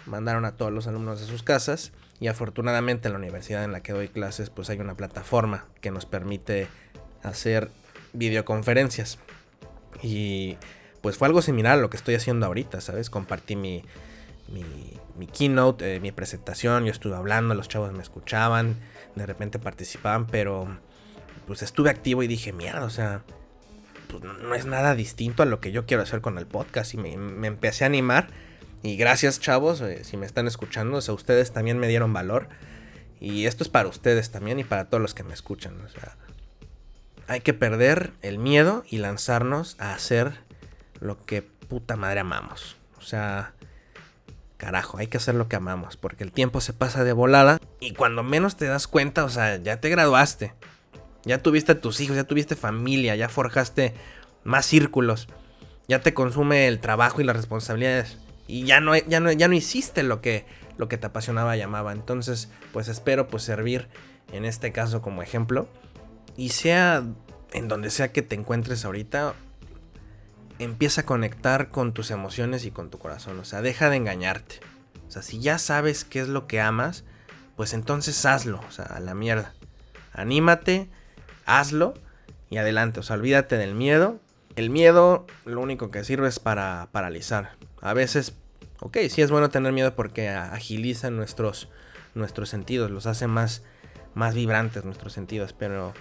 mandaron 0.06 0.44
a 0.44 0.56
todos 0.56 0.72
los 0.72 0.86
alumnos 0.86 1.22
a 1.22 1.26
sus 1.26 1.42
casas 1.42 1.92
y 2.20 2.28
afortunadamente 2.28 3.08
en 3.08 3.12
la 3.12 3.18
universidad 3.18 3.64
en 3.64 3.72
la 3.72 3.80
que 3.80 3.92
doy 3.92 4.08
clases 4.08 4.50
pues 4.50 4.70
hay 4.70 4.80
una 4.80 4.96
plataforma 4.96 5.66
que 5.80 5.90
nos 5.90 6.06
permite 6.06 6.66
hacer 7.22 7.70
videoconferencias. 8.12 9.18
Y 10.02 10.56
pues 11.00 11.16
fue 11.16 11.28
algo 11.28 11.42
similar 11.42 11.78
a 11.78 11.80
lo 11.80 11.90
que 11.90 11.96
estoy 11.96 12.14
haciendo 12.14 12.46
ahorita, 12.46 12.80
¿sabes? 12.80 13.10
Compartí 13.10 13.56
mi, 13.56 13.84
mi, 15.16 15.26
keynote, 15.26 15.96
eh, 15.96 16.00
mi 16.00 16.12
presentación, 16.12 16.84
yo 16.84 16.90
estuve 16.90 17.16
hablando, 17.16 17.54
los 17.54 17.68
chavos 17.68 17.92
me 17.92 18.02
escuchaban, 18.02 18.76
de 19.14 19.26
repente 19.26 19.58
participaban, 19.58 20.26
pero 20.26 20.68
pues 21.46 21.62
estuve 21.62 21.90
activo 21.90 22.22
y 22.22 22.26
dije, 22.26 22.52
mierda, 22.52 22.84
o 22.84 22.90
sea, 22.90 23.22
pues 24.08 24.22
no 24.22 24.54
es 24.54 24.66
nada 24.66 24.94
distinto 24.94 25.42
a 25.42 25.46
lo 25.46 25.60
que 25.60 25.72
yo 25.72 25.86
quiero 25.86 26.02
hacer 26.02 26.20
con 26.20 26.38
el 26.38 26.46
podcast 26.46 26.94
y 26.94 26.96
me, 26.96 27.12
empecé 27.46 27.84
a 27.84 27.86
animar 27.86 28.28
y 28.82 28.96
gracias 28.96 29.40
chavos, 29.40 29.80
eh, 29.80 30.04
si 30.04 30.16
me 30.16 30.26
están 30.26 30.46
escuchando, 30.46 30.98
o 30.98 31.00
sea, 31.00 31.14
ustedes 31.14 31.52
también 31.52 31.78
me 31.78 31.88
dieron 31.88 32.12
valor. 32.12 32.48
Y 33.20 33.46
esto 33.46 33.64
es 33.64 33.68
para 33.68 33.88
ustedes 33.88 34.30
también 34.30 34.60
y 34.60 34.64
para 34.64 34.84
todos 34.84 35.02
los 35.02 35.12
que 35.12 35.24
me 35.24 35.34
escuchan. 35.34 35.80
O 35.84 35.88
sea, 35.88 36.16
hay 37.26 37.40
que 37.40 37.52
perder 37.52 38.12
el 38.22 38.38
miedo 38.38 38.84
y 38.88 38.98
lanzarnos 38.98 39.74
a 39.80 39.94
hacer 39.94 40.34
lo 41.00 41.24
que 41.24 41.42
puta 41.42 41.96
madre 41.96 42.20
amamos. 42.20 42.76
O 42.96 43.02
sea, 43.02 43.54
carajo, 44.56 44.98
hay 44.98 45.06
que 45.06 45.16
hacer 45.16 45.34
lo 45.34 45.48
que 45.48 45.56
amamos, 45.56 45.96
porque 45.96 46.24
el 46.24 46.32
tiempo 46.32 46.60
se 46.60 46.72
pasa 46.72 47.04
de 47.04 47.12
volada 47.12 47.58
y 47.80 47.94
cuando 47.94 48.22
menos 48.22 48.56
te 48.56 48.66
das 48.66 48.86
cuenta, 48.86 49.24
o 49.24 49.30
sea, 49.30 49.56
ya 49.56 49.80
te 49.80 49.88
graduaste, 49.88 50.52
ya 51.24 51.42
tuviste 51.42 51.74
tus 51.74 52.00
hijos, 52.00 52.16
ya 52.16 52.24
tuviste 52.24 52.56
familia, 52.56 53.16
ya 53.16 53.28
forjaste 53.28 53.94
más 54.44 54.66
círculos, 54.66 55.28
ya 55.88 56.00
te 56.00 56.14
consume 56.14 56.68
el 56.68 56.80
trabajo 56.80 57.20
y 57.20 57.24
las 57.24 57.36
responsabilidades 57.36 58.18
y 58.46 58.64
ya 58.64 58.80
no, 58.80 58.96
ya 58.96 59.20
no, 59.20 59.30
ya 59.30 59.46
no 59.46 59.54
hiciste 59.54 60.02
lo 60.02 60.20
que, 60.20 60.46
lo 60.78 60.88
que 60.88 60.96
te 60.96 61.06
apasionaba 61.06 61.56
y 61.56 61.60
amaba. 61.60 61.92
Entonces, 61.92 62.48
pues 62.72 62.88
espero 62.88 63.28
pues 63.28 63.42
servir 63.42 63.88
en 64.32 64.44
este 64.44 64.72
caso 64.72 65.02
como 65.02 65.22
ejemplo 65.22 65.68
y 66.36 66.50
sea 66.50 67.04
en 67.52 67.68
donde 67.68 67.90
sea 67.90 68.12
que 68.12 68.22
te 68.22 68.34
encuentres 68.34 68.84
ahorita, 68.84 69.34
empieza 70.58 71.02
a 71.02 71.06
conectar 71.06 71.70
con 71.70 71.92
tus 71.92 72.10
emociones 72.10 72.64
y 72.64 72.70
con 72.70 72.90
tu 72.90 72.98
corazón. 72.98 73.38
O 73.38 73.44
sea, 73.44 73.62
deja 73.62 73.90
de 73.90 73.96
engañarte. 73.96 74.60
O 75.06 75.10
sea, 75.10 75.22
si 75.22 75.40
ya 75.40 75.58
sabes 75.58 76.04
qué 76.04 76.20
es 76.20 76.28
lo 76.28 76.46
que 76.46 76.60
amas, 76.60 77.04
pues 77.56 77.72
entonces 77.74 78.24
hazlo. 78.26 78.60
O 78.68 78.70
sea, 78.70 78.86
a 78.86 79.00
la 79.00 79.14
mierda. 79.14 79.54
Anímate, 80.12 80.88
hazlo 81.48 81.94
y 82.50 82.58
adelante. 82.58 83.00
O 83.00 83.02
sea, 83.02 83.16
olvídate 83.16 83.56
del 83.56 83.74
miedo. 83.74 84.20
El 84.54 84.70
miedo 84.70 85.26
lo 85.44 85.60
único 85.60 85.90
que 85.90 86.04
sirve 86.04 86.28
es 86.28 86.38
para 86.38 86.88
paralizar. 86.92 87.52
A 87.80 87.94
veces, 87.94 88.34
ok, 88.80 88.98
sí 89.08 89.22
es 89.22 89.30
bueno 89.30 89.50
tener 89.50 89.72
miedo 89.72 89.94
porque 89.94 90.28
agiliza 90.28 91.10
nuestros, 91.10 91.68
nuestros 92.14 92.48
sentidos, 92.48 92.90
los 92.90 93.06
hace 93.06 93.26
más, 93.26 93.62
más 94.14 94.34
vibrantes 94.34 94.84
nuestros 94.84 95.12
sentidos, 95.12 95.52
pero 95.52 95.94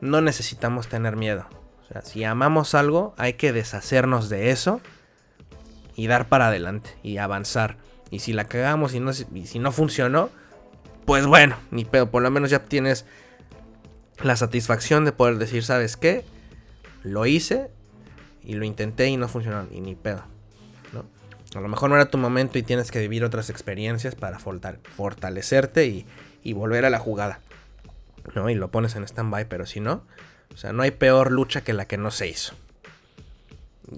no 0.00 0.20
necesitamos 0.20 0.88
tener 0.88 1.16
miedo. 1.16 1.46
O 1.82 1.92
sea, 1.92 2.02
si 2.02 2.24
amamos 2.24 2.74
algo, 2.74 3.14
hay 3.18 3.34
que 3.34 3.52
deshacernos 3.52 4.28
de 4.28 4.50
eso 4.50 4.80
y 5.96 6.06
dar 6.06 6.28
para 6.28 6.48
adelante 6.48 6.90
y 7.02 7.18
avanzar. 7.18 7.76
Y 8.10 8.20
si 8.20 8.32
la 8.32 8.44
cagamos 8.44 8.94
y, 8.94 9.00
no, 9.00 9.12
si 9.12 9.58
no 9.58 9.72
funcionó, 9.72 10.30
pues 11.04 11.26
bueno, 11.26 11.56
ni 11.70 11.84
pedo. 11.84 12.10
Por 12.10 12.22
lo 12.22 12.30
menos 12.30 12.50
ya 12.50 12.60
tienes 12.60 13.06
la 14.22 14.36
satisfacción 14.36 15.04
de 15.04 15.12
poder 15.12 15.38
decir, 15.38 15.64
¿sabes 15.64 15.96
qué? 15.96 16.24
Lo 17.02 17.26
hice 17.26 17.70
y 18.42 18.54
lo 18.54 18.64
intenté 18.64 19.08
y 19.08 19.16
no 19.16 19.28
funcionó. 19.28 19.66
Y 19.70 19.80
ni 19.80 19.94
pedo. 19.94 20.24
¿no? 20.92 21.04
A 21.54 21.60
lo 21.60 21.68
mejor 21.68 21.90
no 21.90 21.96
era 21.96 22.06
tu 22.06 22.18
momento 22.18 22.58
y 22.58 22.62
tienes 22.62 22.90
que 22.90 23.00
vivir 23.00 23.24
otras 23.24 23.50
experiencias 23.50 24.14
para 24.14 24.38
fortalecerte 24.38 25.86
y, 25.86 26.06
y 26.42 26.52
volver 26.52 26.84
a 26.84 26.90
la 26.90 26.98
jugada. 26.98 27.40
¿no? 28.34 28.48
Y 28.48 28.54
lo 28.54 28.70
pones 28.70 28.96
en 28.96 29.04
stand-by, 29.04 29.48
pero 29.48 29.66
si 29.66 29.80
no, 29.80 30.04
o 30.52 30.56
sea, 30.56 30.72
no 30.72 30.82
hay 30.82 30.92
peor 30.92 31.32
lucha 31.32 31.62
que 31.62 31.72
la 31.72 31.86
que 31.86 31.98
no 31.98 32.10
se 32.10 32.28
hizo. 32.28 32.54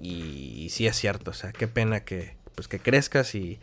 Y, 0.01 0.67
sí 0.69 0.87
es 0.87 0.97
cierto, 0.97 1.31
o 1.31 1.33
sea, 1.33 1.51
qué 1.51 1.67
pena 1.67 2.01
que, 2.01 2.35
pues, 2.55 2.67
que 2.67 2.79
crezcas 2.79 3.35
y, 3.35 3.59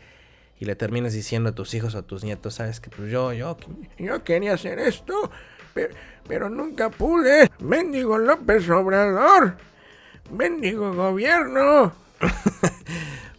y 0.59 0.65
le 0.65 0.75
termines 0.75 1.13
diciendo 1.13 1.49
a 1.49 1.55
tus 1.55 1.73
hijos 1.73 1.95
o 1.95 1.99
a 1.99 2.01
tus 2.01 2.23
nietos, 2.23 2.55
sabes 2.55 2.79
que 2.79 2.89
pues 2.89 3.11
yo, 3.11 3.33
yo, 3.33 3.57
yo 3.99 4.23
quería 4.23 4.53
hacer 4.53 4.79
esto, 4.79 5.29
pero, 6.27 6.49
nunca 6.49 6.89
pude. 6.89 7.51
Mendigo 7.59 8.17
López 8.17 8.69
Obrador, 8.69 9.57
mendigo 10.31 10.93
gobierno. 10.93 11.93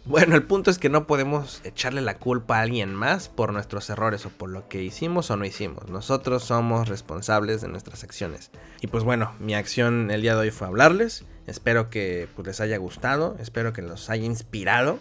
Bueno, 0.07 0.37
el 0.37 0.43
punto 0.43 0.71
es 0.71 0.77
que 0.77 0.87
no 0.87 1.05
podemos 1.05 1.59
echarle 1.65 1.99
la 1.99 2.17
culpa 2.17 2.59
a 2.59 2.61
alguien 2.61 2.93
más 2.93 3.27
por 3.27 3.51
nuestros 3.51 3.89
errores 3.89 4.25
o 4.25 4.29
por 4.29 4.49
lo 4.49 4.69
que 4.69 4.81
hicimos 4.81 5.29
o 5.29 5.35
no 5.35 5.43
hicimos. 5.43 5.89
Nosotros 5.89 6.45
somos 6.45 6.87
responsables 6.87 7.59
de 7.59 7.67
nuestras 7.67 8.05
acciones. 8.05 8.49
Y 8.79 8.87
pues 8.87 9.03
bueno, 9.03 9.35
mi 9.39 9.53
acción 9.53 10.09
el 10.09 10.21
día 10.21 10.35
de 10.35 10.39
hoy 10.39 10.51
fue 10.51 10.65
hablarles. 10.65 11.25
Espero 11.45 11.89
que 11.89 12.29
pues, 12.35 12.47
les 12.47 12.61
haya 12.61 12.77
gustado, 12.77 13.35
espero 13.41 13.73
que 13.73 13.81
los 13.81 14.09
haya 14.09 14.23
inspirado. 14.23 14.97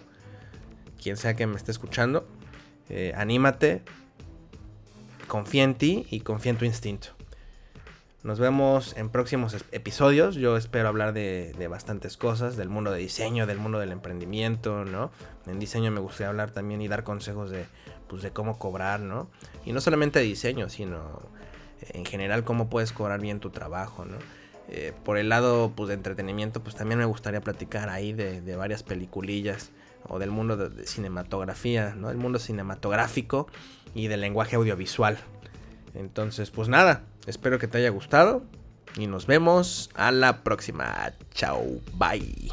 Quien 1.01 1.17
sea 1.17 1.37
que 1.37 1.47
me 1.47 1.55
esté 1.55 1.71
escuchando, 1.71 2.27
eh, 2.89 3.13
anímate, 3.17 3.83
confía 5.29 5.63
en 5.63 5.77
ti 5.77 6.05
y 6.11 6.19
confía 6.19 6.51
en 6.51 6.59
tu 6.59 6.65
instinto. 6.65 7.16
Nos 8.27 8.41
vemos 8.41 8.97
en 8.97 9.09
próximos 9.09 9.55
episodios. 9.71 10.35
Yo 10.35 10.57
espero 10.57 10.89
hablar 10.89 11.13
de, 11.13 11.69
bastantes 11.71 12.17
cosas, 12.17 12.57
del 12.57 12.69
mundo 12.69 12.91
de 12.91 12.99
diseño, 12.99 13.47
del 13.47 13.59
mundo 13.59 13.79
del 13.79 13.93
emprendimiento, 13.93 14.85
¿no? 14.85 15.13
En 15.47 15.61
diseño 15.61 15.93
me 15.93 16.01
gustaría 16.01 16.31
hablar 16.31 16.51
también 16.51 16.83
y 16.83 16.89
dar 16.89 17.05
consejos 17.05 17.51
de, 17.51 17.67
pues, 18.09 18.23
de 18.23 18.33
cómo 18.33 18.59
cobrar, 18.59 18.99
¿no? 18.99 19.31
Y 19.65 19.71
no 19.71 19.81
solamente 19.81 20.19
de 20.19 20.25
diseño, 20.25 20.69
sino 20.69 21.23
en 21.91 22.05
general 22.05 22.43
cómo 22.43 22.69
puedes 22.69 22.93
cobrar 22.93 23.21
bien 23.21 23.39
tu 23.39 23.51
trabajo, 23.51 24.05
¿no? 24.05 24.17
Eh, 24.71 24.93
por 25.05 25.19
el 25.19 25.29
lado 25.29 25.71
pues, 25.77 25.87
de 25.87 25.95
entretenimiento, 25.95 26.65
pues 26.65 26.75
también 26.75 26.99
me 26.99 27.05
gustaría 27.05 27.41
platicar 27.41 27.91
ahí 27.91 28.13
de, 28.13 28.57
varias 28.57 28.83
peliculillas 28.83 29.71
o 30.09 30.19
del 30.19 30.33
mundo 30.33 30.57
de, 30.57 30.69
de, 30.69 30.85
cinematografía, 30.89 31.95
¿no? 31.95 32.11
El 32.11 32.17
mundo 32.17 32.41
cinematográfico 32.41 33.47
y 33.95 34.09
del 34.09 34.21
lenguaje 34.21 34.57
audiovisual. 34.57 35.17
Entonces, 35.95 36.51
pues 36.51 36.69
nada, 36.69 37.05
Espero 37.27 37.59
que 37.59 37.69
te 37.69 37.79
haya 37.79 37.91
gustado 37.91 38.45
y 38.97 39.07
nos 39.07 39.27
vemos 39.27 39.91
a 39.95 40.11
la 40.11 40.43
próxima. 40.43 41.13
Chao, 41.33 41.65
bye. 41.95 42.51